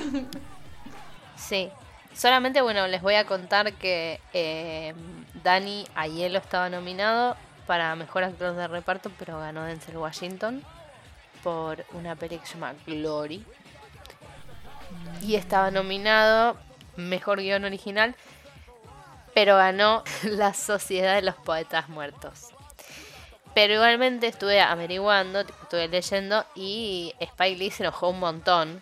[1.38, 1.70] Sí.
[2.16, 4.94] Solamente, bueno, les voy a contar que eh,
[5.44, 10.64] Danny Aiello estaba nominado para Mejor Actor de Reparto, pero ganó Denzel Washington
[11.44, 13.46] por una peli que se llama Glory.
[15.22, 16.58] Y estaba nominado
[16.96, 18.16] Mejor Guión Original,
[19.34, 22.50] pero ganó La Sociedad de los Poetas Muertos.
[23.56, 28.82] Pero igualmente estuve averiguando, estuve leyendo y Spike Lee se enojó un montón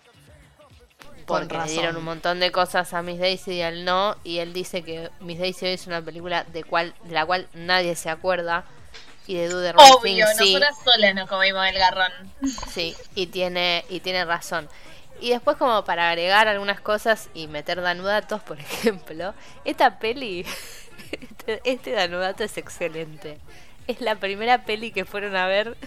[1.40, 1.74] porque le razón.
[1.76, 5.10] dieron un montón de cosas a Miss Daisy y al no y él dice que
[5.20, 8.66] Miss Daisy es una película de cual de la cual nadie se acuerda
[9.28, 12.12] y de Right Obvio, Thing sí, nosotras solas nos comimos el garrón.
[12.70, 14.68] sí y tiene y tiene razón
[15.20, 20.46] y después como para agregar algunas cosas y meter danudatos por ejemplo esta peli
[21.12, 23.40] este, este danudato es excelente
[23.88, 25.78] es la primera peli que fueron a ver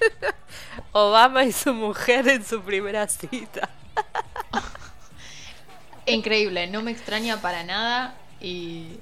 [0.92, 3.68] Obama y su mujer en su primera cita.
[6.06, 8.98] Increíble, no me extraña para nada y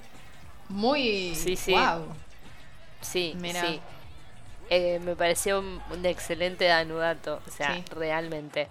[0.68, 1.34] muy...
[1.34, 1.72] Sí, sí.
[1.72, 2.06] Wow.
[3.00, 3.60] Sí, Mira.
[3.60, 3.80] sí.
[4.70, 7.42] Eh, me pareció un, un excelente danudato.
[7.46, 7.84] O sea, Sí.
[7.90, 8.68] realmente.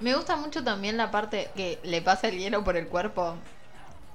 [0.00, 3.34] Me gusta mucho también la parte que le pasa el hielo por el cuerpo.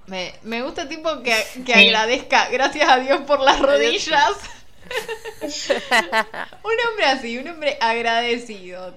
[0.06, 1.36] Me, me gusta tipo que,
[1.66, 4.32] que agradezca, gracias a Dios por las rodillas.
[5.42, 8.94] un hombre así, un hombre agradecido.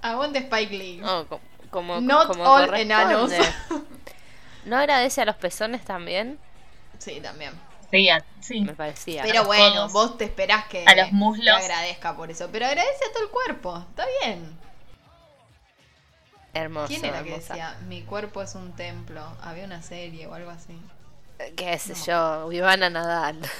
[0.00, 1.02] Aguante Spike Lee.
[1.28, 1.40] Co-
[1.72, 3.32] como, Not como all enanos.
[4.66, 6.38] ¿No agradece a los pezones también?
[6.98, 7.52] Sí, también.
[7.90, 8.60] Sí, a- sí.
[8.60, 9.22] Me parecía.
[9.22, 11.56] Pero bueno, codos, vos te esperás que, a los muslos.
[11.58, 12.48] que agradezca por eso.
[12.52, 13.78] Pero agradece a todo el cuerpo.
[13.90, 14.56] Está bien.
[16.54, 16.88] Hermoso.
[16.88, 19.24] ¿Quién era que decía, mi cuerpo es un templo?
[19.42, 20.78] Había una serie o algo así.
[21.56, 22.52] ¿Qué sé yo?
[22.52, 23.40] Ivana Nadal.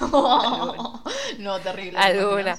[1.38, 1.98] no, terrible.
[1.98, 2.58] Alguna.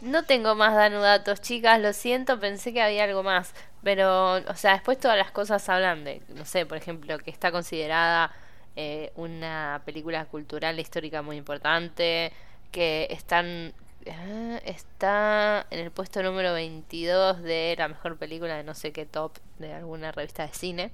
[0.00, 3.52] No tengo más danudatos, chicas, lo siento, pensé que había algo más.
[3.82, 7.50] Pero, o sea, después todas las cosas hablan de, no sé, por ejemplo, que está
[7.50, 8.32] considerada
[8.76, 12.32] eh, una película cultural e histórica muy importante,
[12.70, 13.72] que están
[14.08, 19.04] ah, está en el puesto número 22 de la mejor película de no sé qué
[19.04, 20.92] top de alguna revista de cine.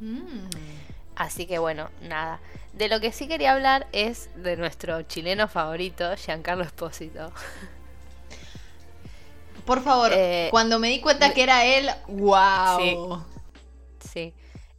[0.00, 0.48] Mm.
[1.16, 2.38] Así que bueno, nada.
[2.72, 7.32] De lo que sí quería hablar es de nuestro chileno favorito, Giancarlo Espósito.
[9.68, 13.22] Por favor, Eh, cuando me di cuenta que era él, wow.
[14.00, 14.32] Sí.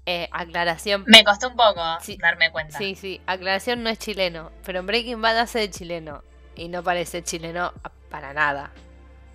[0.07, 1.03] Eh, aclaración.
[1.05, 2.17] Me costó un poco Sí.
[2.19, 2.75] darme cuenta.
[2.75, 6.23] Sí, sí, aclaración no es chileno, pero en Breaking Bad hace de chileno
[6.55, 7.71] y no parece chileno
[8.09, 8.71] para nada.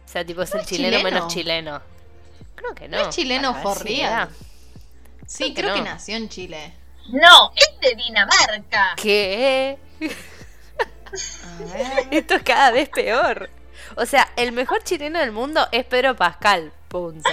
[0.05, 1.11] O sea, tipo es ¿No el es chileno, chileno?
[1.17, 1.83] menos chileno.
[2.57, 2.97] Creo que no.
[2.97, 4.29] ¿No es chileno for si real?
[5.27, 5.87] Sí, Creo que creo que no.
[5.87, 6.75] nació en Chile.
[7.11, 8.95] No, es de Dinamarca.
[9.01, 9.79] ¿Qué?
[11.45, 12.09] A ver.
[12.11, 13.49] Esto es cada vez peor.
[13.97, 16.73] O sea, el mejor chileno del mundo es Pedro Pascal.
[16.89, 17.29] Punto.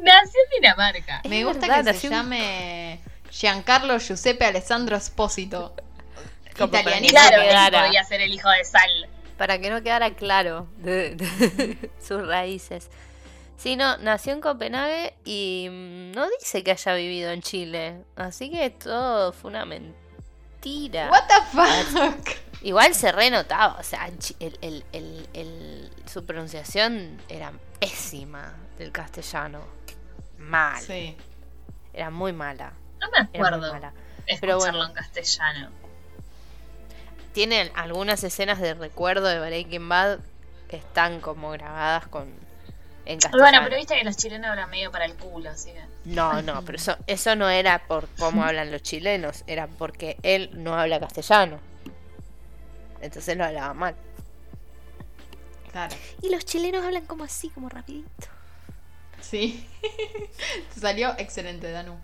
[0.00, 1.20] Nació en Dinamarca.
[1.24, 5.74] Es Me gusta verdad, que se un- llame Giancarlo Giuseppe Alessandro Espósito.
[6.60, 7.12] Italianito.
[7.12, 7.42] Claro,
[7.76, 9.08] él podía ser el hijo de Sal.
[9.36, 12.88] Para que no quedara claro de, de sus raíces.
[13.56, 18.02] Sí, no, nació en Copenhague y mm, no dice que haya vivido en Chile.
[18.16, 21.08] Así que todo fue una mentira.
[21.10, 22.28] What the fuck?
[22.62, 24.06] Igual se renotaba, o sea,
[24.40, 29.60] el, el- el- el- su pronunciación era pésima del castellano.
[30.38, 30.80] Mal.
[30.82, 31.16] Sí.
[31.92, 32.72] Era muy mala.
[33.00, 33.92] No me acuerdo mala.
[34.26, 34.86] escucharlo bueno.
[34.86, 35.70] en castellano.
[37.32, 40.18] Tienen algunas escenas de recuerdo de Breaking Bad
[40.68, 42.28] que están como grabadas con
[43.04, 43.42] en castellano.
[43.42, 45.82] Bueno, pero viste que los chilenos hablan medio para el culo, así que.
[46.04, 50.50] No, no, pero eso, eso no era por cómo hablan los chilenos, era porque él
[50.54, 51.60] no habla castellano.
[53.00, 53.94] Entonces lo hablaba mal.
[55.70, 55.94] Claro.
[56.22, 58.28] Y los chilenos hablan como así, como rapidito.
[59.20, 59.66] Sí.
[60.74, 61.98] Te salió excelente, Danu.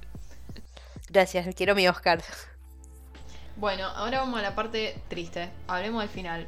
[1.09, 2.23] Gracias, quiero mi Oscar.
[3.57, 5.49] Bueno, ahora vamos a la parte triste.
[5.69, 6.47] Hablemos del final.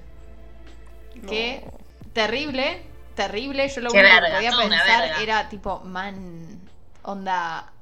[1.14, 1.28] No.
[1.28, 1.64] Que
[2.12, 2.82] terrible,
[3.14, 3.68] terrible.
[3.68, 6.60] Yo lo Qué único que podía pensar era tipo, man,
[7.02, 7.72] onda,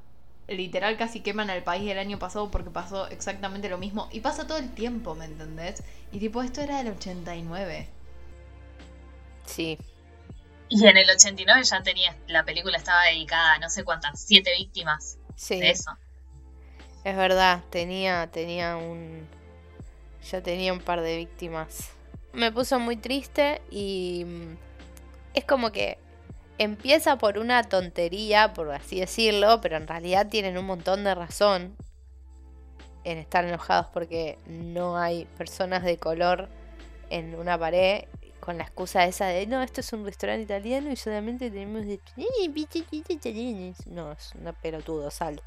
[0.47, 4.09] literal casi queman al país el año pasado porque pasó exactamente lo mismo.
[4.11, 5.83] Y pasa todo el tiempo, ¿me entendés?
[6.11, 7.89] Y tipo, esto era del 89.
[9.45, 9.77] Sí,
[10.67, 12.15] Y en el 89 ya tenía.
[12.27, 15.55] La película estaba dedicada a no sé cuántas, siete víctimas sí.
[15.59, 15.91] de eso.
[17.03, 19.29] Es verdad, tenía, tenía un.
[20.31, 21.91] Ya tenía un par de víctimas.
[22.33, 24.23] Me puso muy triste y.
[24.25, 24.57] mm,
[25.33, 26.04] Es como que
[26.57, 31.75] empieza por una tontería, por así decirlo, pero en realidad tienen un montón de razón
[33.03, 36.49] en estar enojados porque no hay personas de color
[37.09, 38.05] en una pared
[38.39, 41.99] con la excusa esa de no, esto es un restaurante italiano y solamente tenemos de.
[43.87, 45.41] No, es una pelotudo, sal.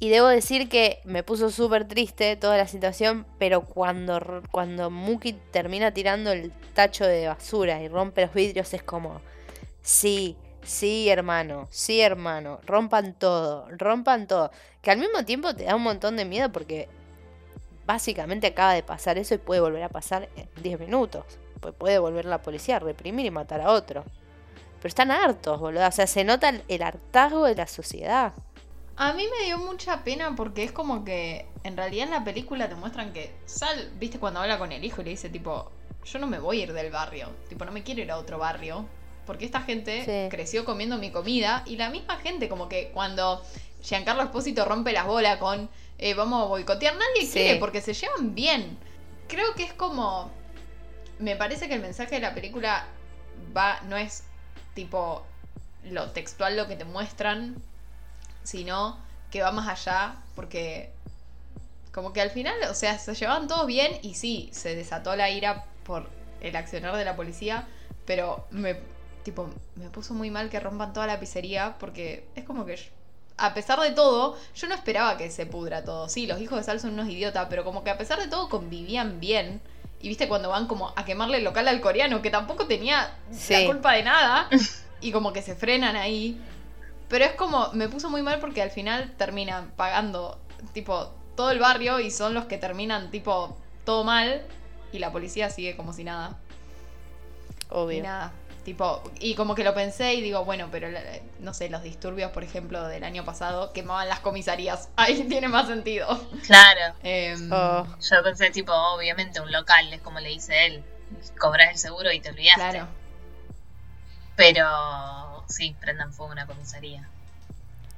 [0.00, 5.32] Y debo decir que me puso súper triste toda la situación, pero cuando, cuando Muki
[5.32, 9.20] termina tirando el tacho de basura y rompe los vidrios es como,
[9.88, 14.50] sí, sí hermano, sí hermano, rompan todo, rompan todo.
[14.82, 16.90] Que al mismo tiempo te da un montón de miedo porque
[17.86, 21.24] básicamente acaba de pasar eso y puede volver a pasar en 10 minutos.
[21.78, 24.04] Puede volver la policía a reprimir y matar a otro.
[24.76, 25.88] Pero están hartos, boludo.
[25.88, 28.34] O sea, se nota el hartazgo de la sociedad.
[28.96, 32.68] A mí me dio mucha pena porque es como que en realidad en la película
[32.68, 35.72] te muestran que Sal, viste cuando habla con el hijo y le dice tipo,
[36.04, 38.38] yo no me voy a ir del barrio, tipo no me quiero ir a otro
[38.38, 38.86] barrio,
[39.28, 40.30] porque esta gente Sí.
[40.34, 43.44] creció comiendo mi comida y la misma gente como que cuando
[43.82, 47.32] Giancarlo Espósito rompe las bolas con eh, vamos a boicotear, nadie Sí.
[47.34, 48.78] quiere porque se llevan bien.
[49.28, 50.30] Creo que es como,
[51.18, 52.86] me parece que el mensaje de la película
[53.54, 54.22] va, no es
[54.74, 55.22] tipo
[55.84, 57.56] lo textual lo que te muestran,
[58.44, 58.98] sino
[59.30, 60.90] que va más allá, porque
[61.92, 65.28] como que al final, o sea, se llevaban todos bien y sí, se desató la
[65.28, 66.08] ira por
[66.40, 67.66] el accionar de la policía,
[68.06, 68.76] pero me,
[69.28, 72.84] tipo, me puso muy mal que rompan toda la pizzería porque es como que, yo-
[73.36, 76.08] a pesar de todo, yo no esperaba que se pudra todo.
[76.08, 78.48] Sí, los hijos de Sal son unos idiotas, pero como que a pesar de todo
[78.48, 79.60] convivían bien.
[80.00, 83.52] Y viste cuando van como a quemarle el local al coreano, que tampoco tenía Sí.
[83.52, 84.48] la culpa de nada,
[85.02, 86.40] y como que se frenan ahí.
[87.08, 90.38] Pero es como, me puso muy mal porque al final terminan pagando,
[90.72, 94.42] tipo, todo el barrio y son los que terminan, tipo, todo mal
[94.90, 96.38] y la policía sigue como si nada.
[97.70, 98.02] Y Obvio.
[98.02, 98.32] nada.
[98.68, 101.00] Tipo, y como que lo pensé y digo, bueno, pero la-
[101.40, 104.90] no sé, los disturbios, por ejemplo, del año pasado quemaban las comisarías.
[104.96, 106.06] Ahí tiene más sentido.
[106.46, 106.94] Claro.
[107.02, 110.84] Em, Oh, Yo pensé, tipo, obviamente un local, es como le dice él.
[111.38, 112.60] Cobras el seguro y te olvidaste.
[112.60, 112.88] claro.
[114.36, 117.08] Pero sí, prendan fuego una comisaría.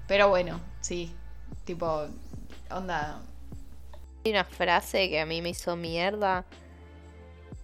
[0.07, 1.13] Pero bueno, sí.
[1.65, 2.07] Tipo,
[2.71, 3.19] onda.
[4.25, 6.45] Hay una frase que a mí me hizo mierda.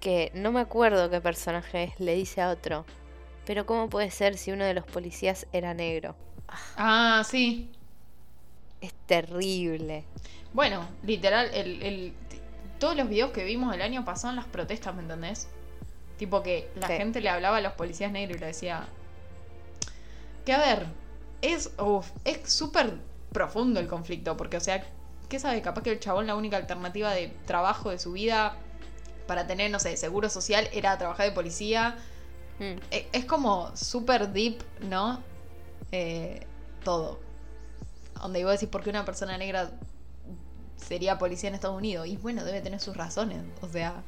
[0.01, 2.85] Que no me acuerdo qué personaje es, le dice a otro.
[3.45, 6.17] Pero ¿cómo puede ser si uno de los policías era negro?
[6.77, 7.71] Ah, sí.
[8.81, 10.05] Es terrible.
[10.53, 12.15] Bueno, literal, el, el-
[12.79, 15.49] todos los videos que vimos el año pasado en las protestas, ¿me entendés?
[16.19, 16.95] Tipo que la Sí.
[16.95, 18.87] gente le hablaba a los policías negros y le decía.
[20.45, 20.87] Que a ver,
[21.43, 22.95] es uf, es súper
[23.33, 24.85] profundo el conflicto, porque, o sea,
[25.29, 25.61] ¿qué sabe?
[25.63, 28.57] Capaz que el chabón, la única alternativa de trabajo de su vida
[29.27, 31.97] para tener, no sé, seguro social era trabajar de policía.
[32.59, 32.79] Mm.
[32.91, 35.23] E- Es como súper deep, ¿no?
[35.93, 36.47] Eh,
[36.85, 37.21] todo.
[38.15, 39.71] Donde iba a decir por qué una persona negra
[40.77, 42.07] sería policía en Estados Unidos.
[42.07, 43.43] Y bueno, debe tener sus razones.
[43.61, 44.03] O sea.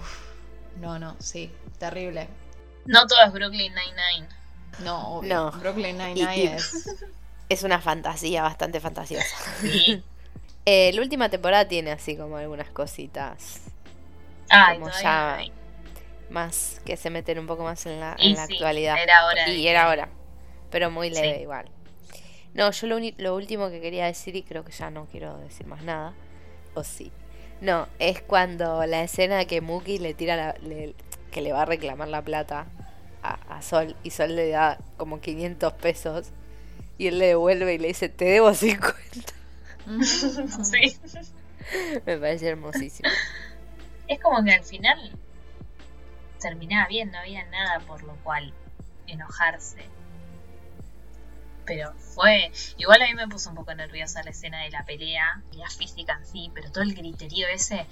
[0.00, 1.52] uf, no, no, sí.
[1.78, 2.28] Terrible.
[2.86, 4.28] No todo es Brooklyn Nine-Nine.
[4.84, 5.34] No, obvio.
[5.34, 5.50] No.
[5.52, 6.72] Brooklyn Nine-Nine es.
[7.50, 9.36] Es una fantasía bastante fantasiosa.
[9.60, 10.02] Sí.
[10.66, 13.62] Eh, la última temporada tiene así como algunas cositas
[14.50, 15.60] Ay, Como ya- no
[16.30, 18.96] más que se meten un poco más en la, Y en la sí, actualidad.
[19.02, 20.08] Era hora Y de- era ahora.
[20.70, 21.42] Pero muy leve Sí.
[21.42, 21.68] igual.
[22.54, 25.82] No, yo lo, último que quería decir, y creo que ya no quiero decir más
[25.82, 26.14] nada,
[26.74, 27.10] o sí.
[27.60, 30.94] No, es cuando la escena que Muki le tira la, le-
[31.30, 32.66] que le va a reclamar la plata
[33.22, 36.30] a, a Sol y Sol le da como 500 pesos
[36.98, 39.32] y él le devuelve y le dice, te debo 50.
[40.64, 40.96] Sí.
[42.06, 43.08] Me parece hermosísimo.
[44.10, 44.98] Es como que al final
[46.40, 48.52] terminaba bien, no había nada por lo cual
[49.06, 49.84] enojarse.
[51.64, 52.50] Pero fue.
[52.76, 55.70] Igual a mí me puso un poco nerviosa la escena de la pelea, y la
[55.70, 57.86] física en sí, pero todo el griterío ese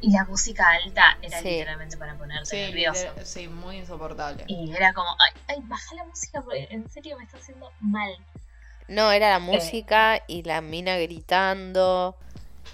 [0.00, 1.48] y la música alta era Sí.
[1.48, 3.00] literalmente para ponerte Sí, nervioso.
[3.14, 4.44] liter- sí, muy insoportable.
[4.46, 8.12] Y era como, ay, ay, baja la música porque en serio me está haciendo mal.
[8.86, 12.14] No, era la música y la mina gritando.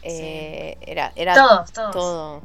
[0.02, 1.92] eh, Era, era Todos, todos.
[1.92, 2.42] todo.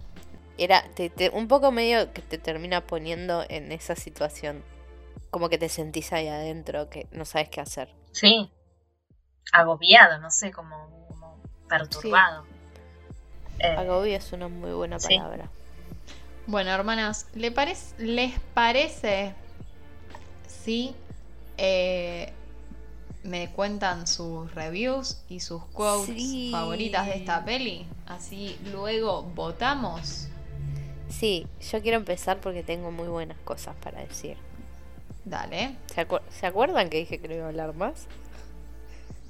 [0.58, 4.64] Era te- te- un poco medio que te termina poniendo en esa situación.
[5.30, 7.90] Como que te sentís ahí adentro, que no sabes qué hacer.
[8.12, 8.50] Sí.
[9.54, 11.40] Agobiado, no sé, como, como
[11.70, 12.46] perturbado.
[13.60, 15.18] Eh, Agobio es una muy buena sí.
[15.18, 15.50] palabra.
[16.48, 19.34] Bueno, hermanas, ¿le parec- ¿les parece
[20.48, 20.96] si
[21.58, 22.32] eh,
[23.24, 26.50] me cuentan sus reviews y sus quotes Sí.
[26.52, 27.86] favoritas de esta peli?
[28.06, 30.28] Así luego votamos.
[31.10, 34.38] Sí, yo quiero empezar porque tengo muy buenas cosas para decir.
[35.26, 35.76] Dale.
[35.94, 38.08] ¿Se, acuer- ¿se acuerdan que dije que no iba a hablar más?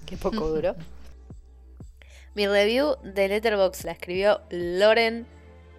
[0.05, 0.75] Qué poco duró.
[2.35, 5.25] Mi review de Letterboxd la escribió Loren,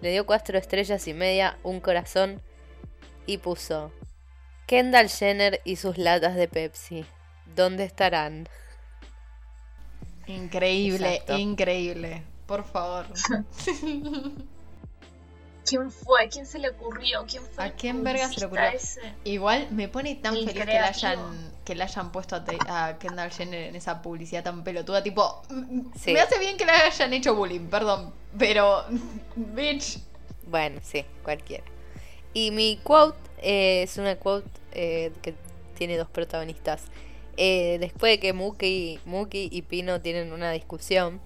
[0.01, 2.41] le dio cuatro estrellas y media, un corazón
[3.25, 3.91] y puso
[4.67, 7.05] Kendall Jenner y sus latas de Pepsi.
[7.55, 8.47] ¿Dónde estarán?
[10.27, 11.37] Increíble, Exacto.
[11.37, 12.23] increíble.
[12.45, 13.05] Por favor.
[15.69, 16.27] ¿Quién fue?
[16.29, 17.25] ¿Quién se le ocurrió?
[17.27, 17.63] ¿Quién fue?
[17.63, 18.65] ¿A quién verga se le ocurrió?
[18.67, 19.01] ese?
[19.23, 22.35] Igual me pone tan El feliz que la, hayan, que la hayan puesto
[22.67, 25.03] a, Kendall Jenner en esa publicidad tan pelotuda.
[25.03, 26.13] Tipo, mm, Sí.
[26.13, 28.13] me hace bien que le hayan hecho bullying, perdón.
[28.37, 28.83] Pero,
[29.35, 29.99] bitch.
[30.47, 31.63] Bueno, sí, cualquiera.
[32.33, 35.33] Y mi quote eh, es una quote eh, que
[35.77, 36.83] tiene dos protagonistas.
[37.37, 41.21] Eh, después de que Muki, Muki y Pino tienen una discusión,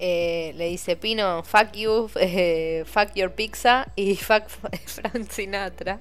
[0.00, 6.00] eh, le dice Pino, fuck you, eh, fuck your pizza y fuck Frank Sinatra.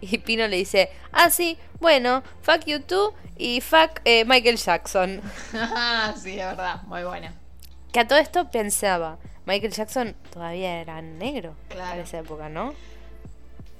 [0.00, 5.22] Y Pino le dice, ah, sí, bueno, fuck you too y fuck eh, Michael Jackson.
[6.22, 7.34] sí, de verdad, muy buena.
[7.92, 11.94] Que a todo esto pensaba, Michael Jackson todavía era negro Claro.
[11.94, 12.74] en esa época, ¿no?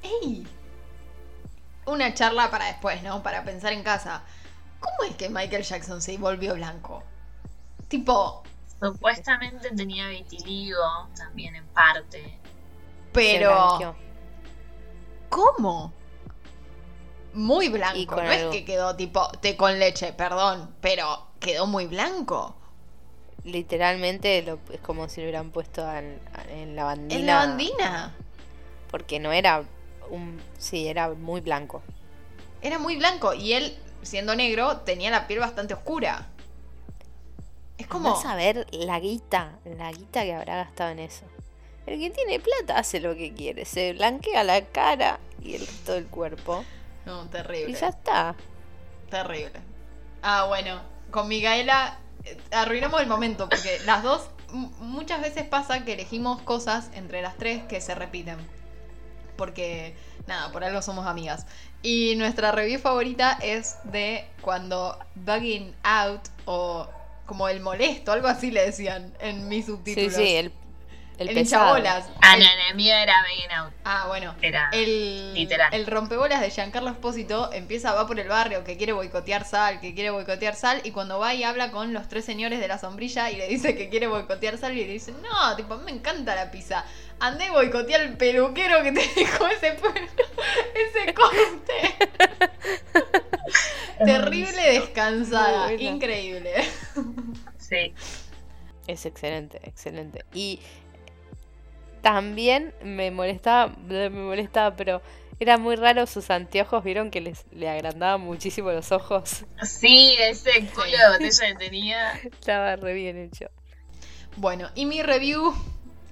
[0.03, 0.47] ¡Ey!
[1.87, 3.23] una charla para después, ¿no?
[3.23, 4.23] Para pensar en casa.
[4.81, 7.03] ¿Cómo es que Michael Jackson se volvió blanco?
[7.89, 8.43] Tipo,
[8.81, 12.39] Supuestamente tenía vitiligo también en parte.
[13.13, 13.79] Pero.
[15.29, 15.93] ¿cómo?
[17.35, 22.57] Muy blanco, no es que quedó tipo té con leche, perdón, pero quedó muy blanco.
[23.45, 26.21] Literalmente lo- es como si lo hubieran puesto en,
[26.51, 27.21] en la bandina.
[27.21, 28.15] En la bandina.
[28.91, 29.63] Porque no era
[30.11, 30.41] un.
[30.59, 31.83] Sí, era muy blanco.
[32.63, 36.27] Era muy blanco y él, siendo negro, tenía la piel bastante oscura.
[37.79, 38.13] Es como...
[38.13, 41.25] Vas a ver la guita, la guita que habrá gastado en eso.
[41.87, 45.93] El que tiene plata hace lo que quiere, se blanquea la cara y el resto
[45.93, 46.65] del cuerpo.
[47.07, 47.73] No, Y terrible.
[47.73, 48.35] ya está.
[49.09, 49.61] Terrible.
[50.21, 54.29] Ah, bueno, con Micaela eh, arruinamos el momento porque las dos
[54.81, 58.37] muchas veces pasa que elegimos cosas entre las tres que se repiten.
[59.37, 59.95] Porque,
[60.27, 61.47] nada, por algo somos amigas.
[61.83, 66.89] Y nuestra review favorita es de cuando Bugging Out o
[67.29, 70.15] como el molesto, algo así le decían en mis Sí, subtítulos.
[70.15, 70.53] sí, el,
[71.19, 71.77] el, el pesado.
[71.79, 72.09] hinchabolas.
[72.23, 73.73] Ah, El- no, no, el mío era Begin Out.
[73.85, 74.35] Ah, bueno.
[74.43, 74.71] Era.
[74.73, 75.73] El, Literal.
[75.75, 79.95] el rompebolas de Giancarlo Espósito empieza, va por el barrio que quiere boicotear Sal, que
[79.95, 83.31] quiere boicotear Sal, y cuando va y habla con los tres señores de la sombrilla
[83.31, 86.51] y le dice que quiere boicotear Sal, y le dice, no, tipo, me encanta la
[86.51, 86.85] pizza.
[87.21, 90.07] Andé y boicotear el peluquero que te dejó ese pelo,
[90.75, 91.97] ese corte.
[94.05, 96.53] Terrible descansada, increíble.
[97.59, 97.93] Sí.
[98.87, 100.25] Es excelente, excelente.
[100.33, 100.61] Y
[102.01, 105.03] también me molestaba, me molestaba, pero
[105.41, 109.45] era muy raro sus anteojos, vieron que les le agrandaban muchísimo los ojos.
[109.63, 112.13] Sí, ese culo de botella que tenía.
[112.13, 113.51] Estaba re bien hecho.
[114.37, 115.55] Bueno, y mi review,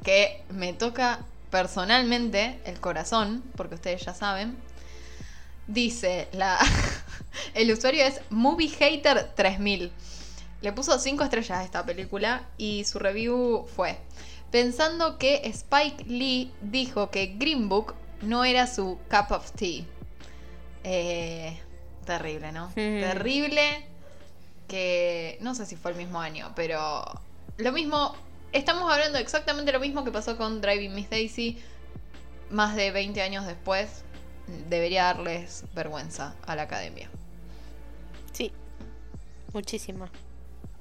[0.06, 1.18] que me toca
[1.50, 4.56] personalmente el corazón, porque ustedes ya saben,
[5.66, 6.60] dice, la
[7.54, 9.90] el usuario es MovieHater3000.
[10.62, 13.98] Le puso 5 estrellas a esta película y su review fue,
[14.52, 19.84] pensando que Spike Lee dijo que Green Book no era su cup of tea.
[20.84, 21.58] Eh,
[22.04, 22.70] terrible, ¿no?
[22.76, 23.88] Terrible
[24.68, 27.04] que no sé si fue el mismo año, pero
[27.56, 28.14] lo mismo,
[28.56, 31.62] estamos hablando exactamente lo mismo que pasó con Driving Miss Daisy
[32.50, 34.02] más de 20 años después.
[34.68, 37.10] Debería darles vergüenza a la academia.
[38.32, 38.52] Sí,
[39.52, 40.08] muchísimo.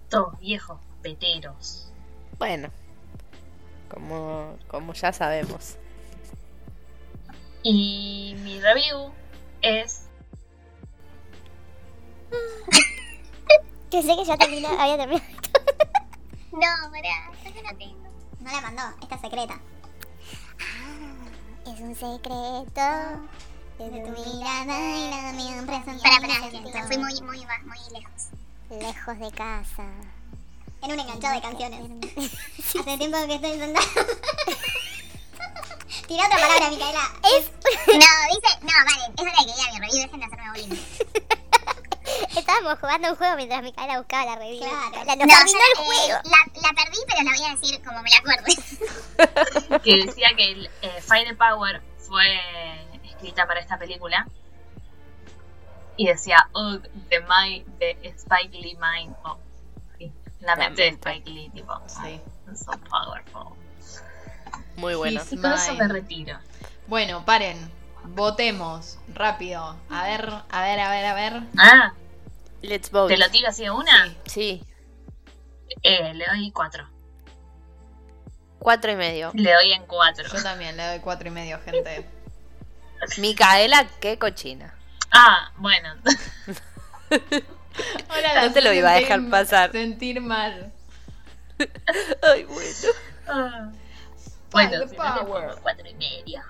[0.10, 1.92] Todos viejos peteros.
[2.38, 2.70] Bueno,
[3.90, 5.78] como, como ya sabemos.
[7.64, 9.12] Y mi review
[9.62, 10.04] es.
[13.90, 15.26] Pensé que ya terminó, había terminado.
[16.56, 18.08] No, pará, yo no tengo.
[18.40, 19.60] No la mandó, esta es secreta.
[20.60, 21.26] Ah,
[21.66, 22.82] es un secreto.
[23.78, 25.34] De tu mirada y la
[26.50, 28.30] que me fui muy, muy, muy lejos.
[28.70, 29.84] Lejos de casa.
[30.82, 31.82] En un enganchado de canciones.
[32.58, 33.82] Hace tiempo que estoy intentando.
[36.08, 37.12] Tira otra palabra, Micaela.
[37.24, 37.52] Es...
[37.88, 38.52] No, dice.
[38.62, 40.02] No, vale, es la que quería mi review.
[40.04, 40.80] Dejen de hacerme bullying.
[42.38, 44.68] Estábamos jugando un juego mientras Micaela buscaba la revista.
[44.68, 45.06] Claro.
[45.06, 46.20] La, No, nos arruinó yo, el eh, juego.
[46.24, 49.80] la, la perdí, pero la voy a decir como me la acuerdo.
[49.84, 52.26] que decía que el, eh, Fight the Power fue
[53.04, 54.28] escrita para esta película.
[55.98, 56.78] Y decía, oh,
[57.10, 59.16] the mind de Spike Lee mind.
[59.24, 59.38] Oh,
[59.98, 60.12] sí,
[60.42, 60.88] la mente de.
[60.90, 62.20] Spike Lee, tipo, Sí.
[62.54, 63.56] so powerful.
[64.76, 65.22] Muy bueno.
[65.22, 66.38] His Y con eso me retiro.
[66.88, 67.72] Bueno, paren.
[68.04, 69.00] Votemos.
[69.14, 69.78] Rápido.
[69.90, 71.44] A ver, a ver, a ver, a ver.
[71.58, 71.94] Ah,
[72.68, 73.14] Let's vote.
[73.14, 74.08] ¿te lo tiro así de una?
[74.26, 74.64] Sí.
[74.64, 74.64] Sí,
[75.84, 76.88] Eh, le doy cuatro.
[78.60, 79.32] cuatro y medio.
[79.34, 80.26] Le doy en cuatro.
[80.28, 82.08] Yo también le doy cuatro y medio, gente.
[83.18, 84.74] Micaela, qué cochina.
[85.12, 85.96] Ah, bueno.
[88.10, 89.72] Ahora No te lo iba a dejar pasar.
[89.72, 90.72] Sentir mal.
[92.22, 92.70] Ay, bueno.
[93.28, 93.70] Ah.
[94.52, 95.56] Bueno, power.
[95.62, 96.42] cuatro y medio.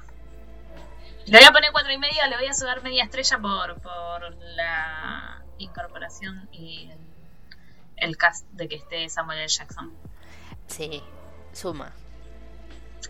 [1.25, 4.35] Le voy a poner cuatro y medio, le voy a sudar media estrella por, por
[4.55, 6.89] la incorporación y
[7.97, 9.47] el, cast de que esté Samuel L.
[9.47, 9.93] Jackson.
[10.67, 11.01] Sí,
[11.53, 11.93] suma.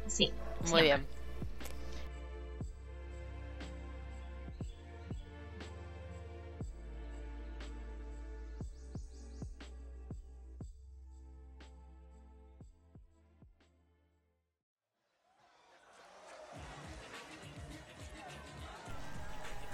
[0.08, 0.34] Sí.
[0.62, 0.84] Muy siempre.
[0.84, 1.08] bien.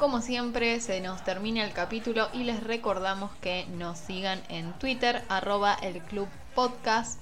[0.02, 5.24] Como siempre, se nos termina el capítulo y les recordamos que nos sigan en Twitter,
[5.30, 7.22] arroba el Club Podcast,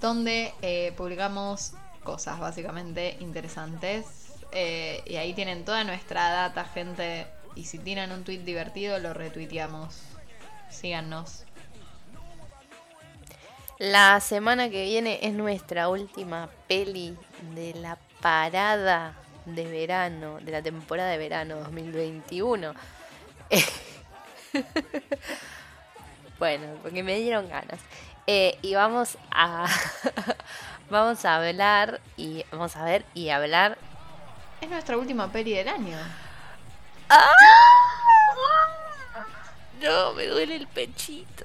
[0.00, 4.06] donde eh, publicamos cosas básicamente interesantes.
[4.52, 7.26] Eh, y ahí tienen toda nuestra data, gente.
[7.56, 10.00] Y si tienen un tweet divertido, lo retuiteamos.
[10.70, 11.44] Síganos.
[13.78, 17.18] La semana que viene es nuestra última peli
[17.54, 19.14] de la parada
[19.44, 22.74] de verano, de la temporada de verano 2021.
[26.38, 27.80] bueno, porque me dieron ganas.
[28.26, 29.66] Eh, y vamos a
[30.90, 33.76] vamos a hablar y vamos a ver y hablar.
[34.60, 35.98] Es nuestra última peli del año.
[37.10, 37.32] ¡Ah!
[39.82, 41.44] No, me duele el pechito.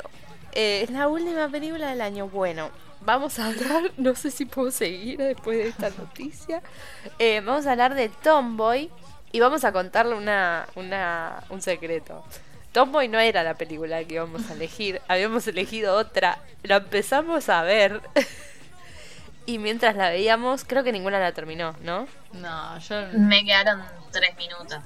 [0.54, 2.30] Eh, es la última película del año.
[2.30, 2.70] Bueno,
[3.02, 6.62] vamos a hablar, no sé si puedo seguir después de esta noticia.
[7.18, 8.89] Eh, vamos a hablar de Tomboy
[9.32, 12.24] y vamos a contarle una, una, un secreto.
[12.72, 16.39] Tomboy no era la película que íbamos a elegir, habíamos elegido otra.
[16.64, 18.02] La empezamos a ver
[19.45, 22.08] y mientras la veíamos, creo que ninguna la terminó, ¿no?
[22.34, 22.95] No, yo.
[23.14, 24.80] Me quedaron tres minutos.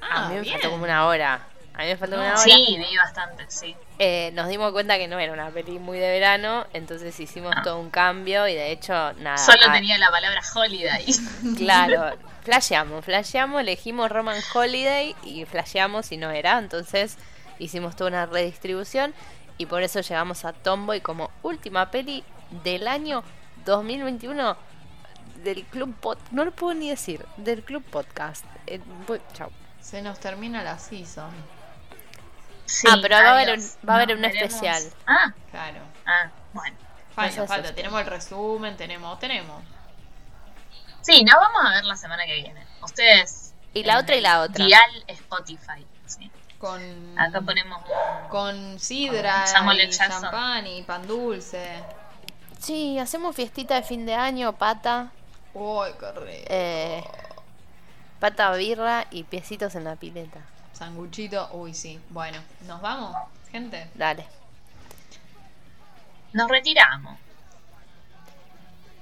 [0.00, 0.52] a mí me bien.
[0.54, 1.46] faltó como una hora.
[1.74, 2.36] A mí me faltó una hora.
[2.38, 3.74] Sí, vi bastante, sí.
[3.98, 7.78] Eh, nos dimos cuenta que no era una peli muy de verano, entonces hicimos todo
[7.80, 9.38] un cambio y de hecho nada.
[9.38, 11.06] Solo ah, tenía la palabra holiday.
[11.56, 17.16] Claro, flasheamos, flasheamos, elegimos Roman Holiday y flasheamos y no era, entonces
[17.58, 19.14] hicimos toda una redistribución
[19.56, 22.24] y por eso llegamos a Tomboy como última peli
[22.64, 23.22] del año
[23.64, 24.56] 2021
[25.44, 28.44] del Club Pod, no lo puedo ni decir, del Club Podcast.
[28.66, 29.50] Eh, voy- chau.
[29.80, 31.30] Se nos termina la season.
[32.72, 34.52] Sí, Ah, pero va a haber un- va a haber un veremos.
[34.54, 34.82] especial.
[35.06, 35.80] Ah, Claro.
[36.06, 36.76] ah, bueno.
[37.14, 37.74] Falta, falta.
[37.74, 39.62] Tenemos el resumen, tenemos, tenemos.
[41.02, 42.66] Sí, nos vamos a ver la semana que viene.
[42.82, 43.52] Ustedes.
[43.74, 44.64] Y la otra y la otra.
[44.64, 45.86] Dial Spotify.
[46.06, 46.30] Sí.
[46.58, 47.18] Con.
[47.18, 47.82] Acá ponemos
[48.30, 51.82] Con sidra, Con y champán y pan dulce.
[52.60, 55.10] Sí, hacemos fiestita de fin de año, pata,
[55.52, 56.46] Uy, qué rico.
[56.48, 57.04] eh,
[58.20, 60.40] pata birra y piecitos en la pileta.
[60.72, 61.48] Sanguchito.
[61.52, 62.00] Uy, sí.
[62.10, 63.16] Bueno, ¿nos vamos,
[63.50, 63.90] gente?
[63.94, 64.26] Dale.
[66.32, 67.18] Nos retiramos.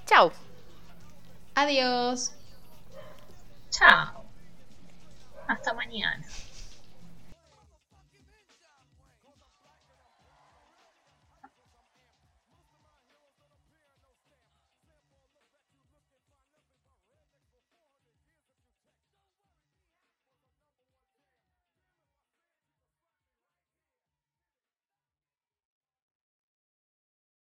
[0.06, 0.32] Chau.
[1.54, 2.32] Adiós.
[3.70, 4.24] Chao.
[5.46, 6.24] Hasta mañana.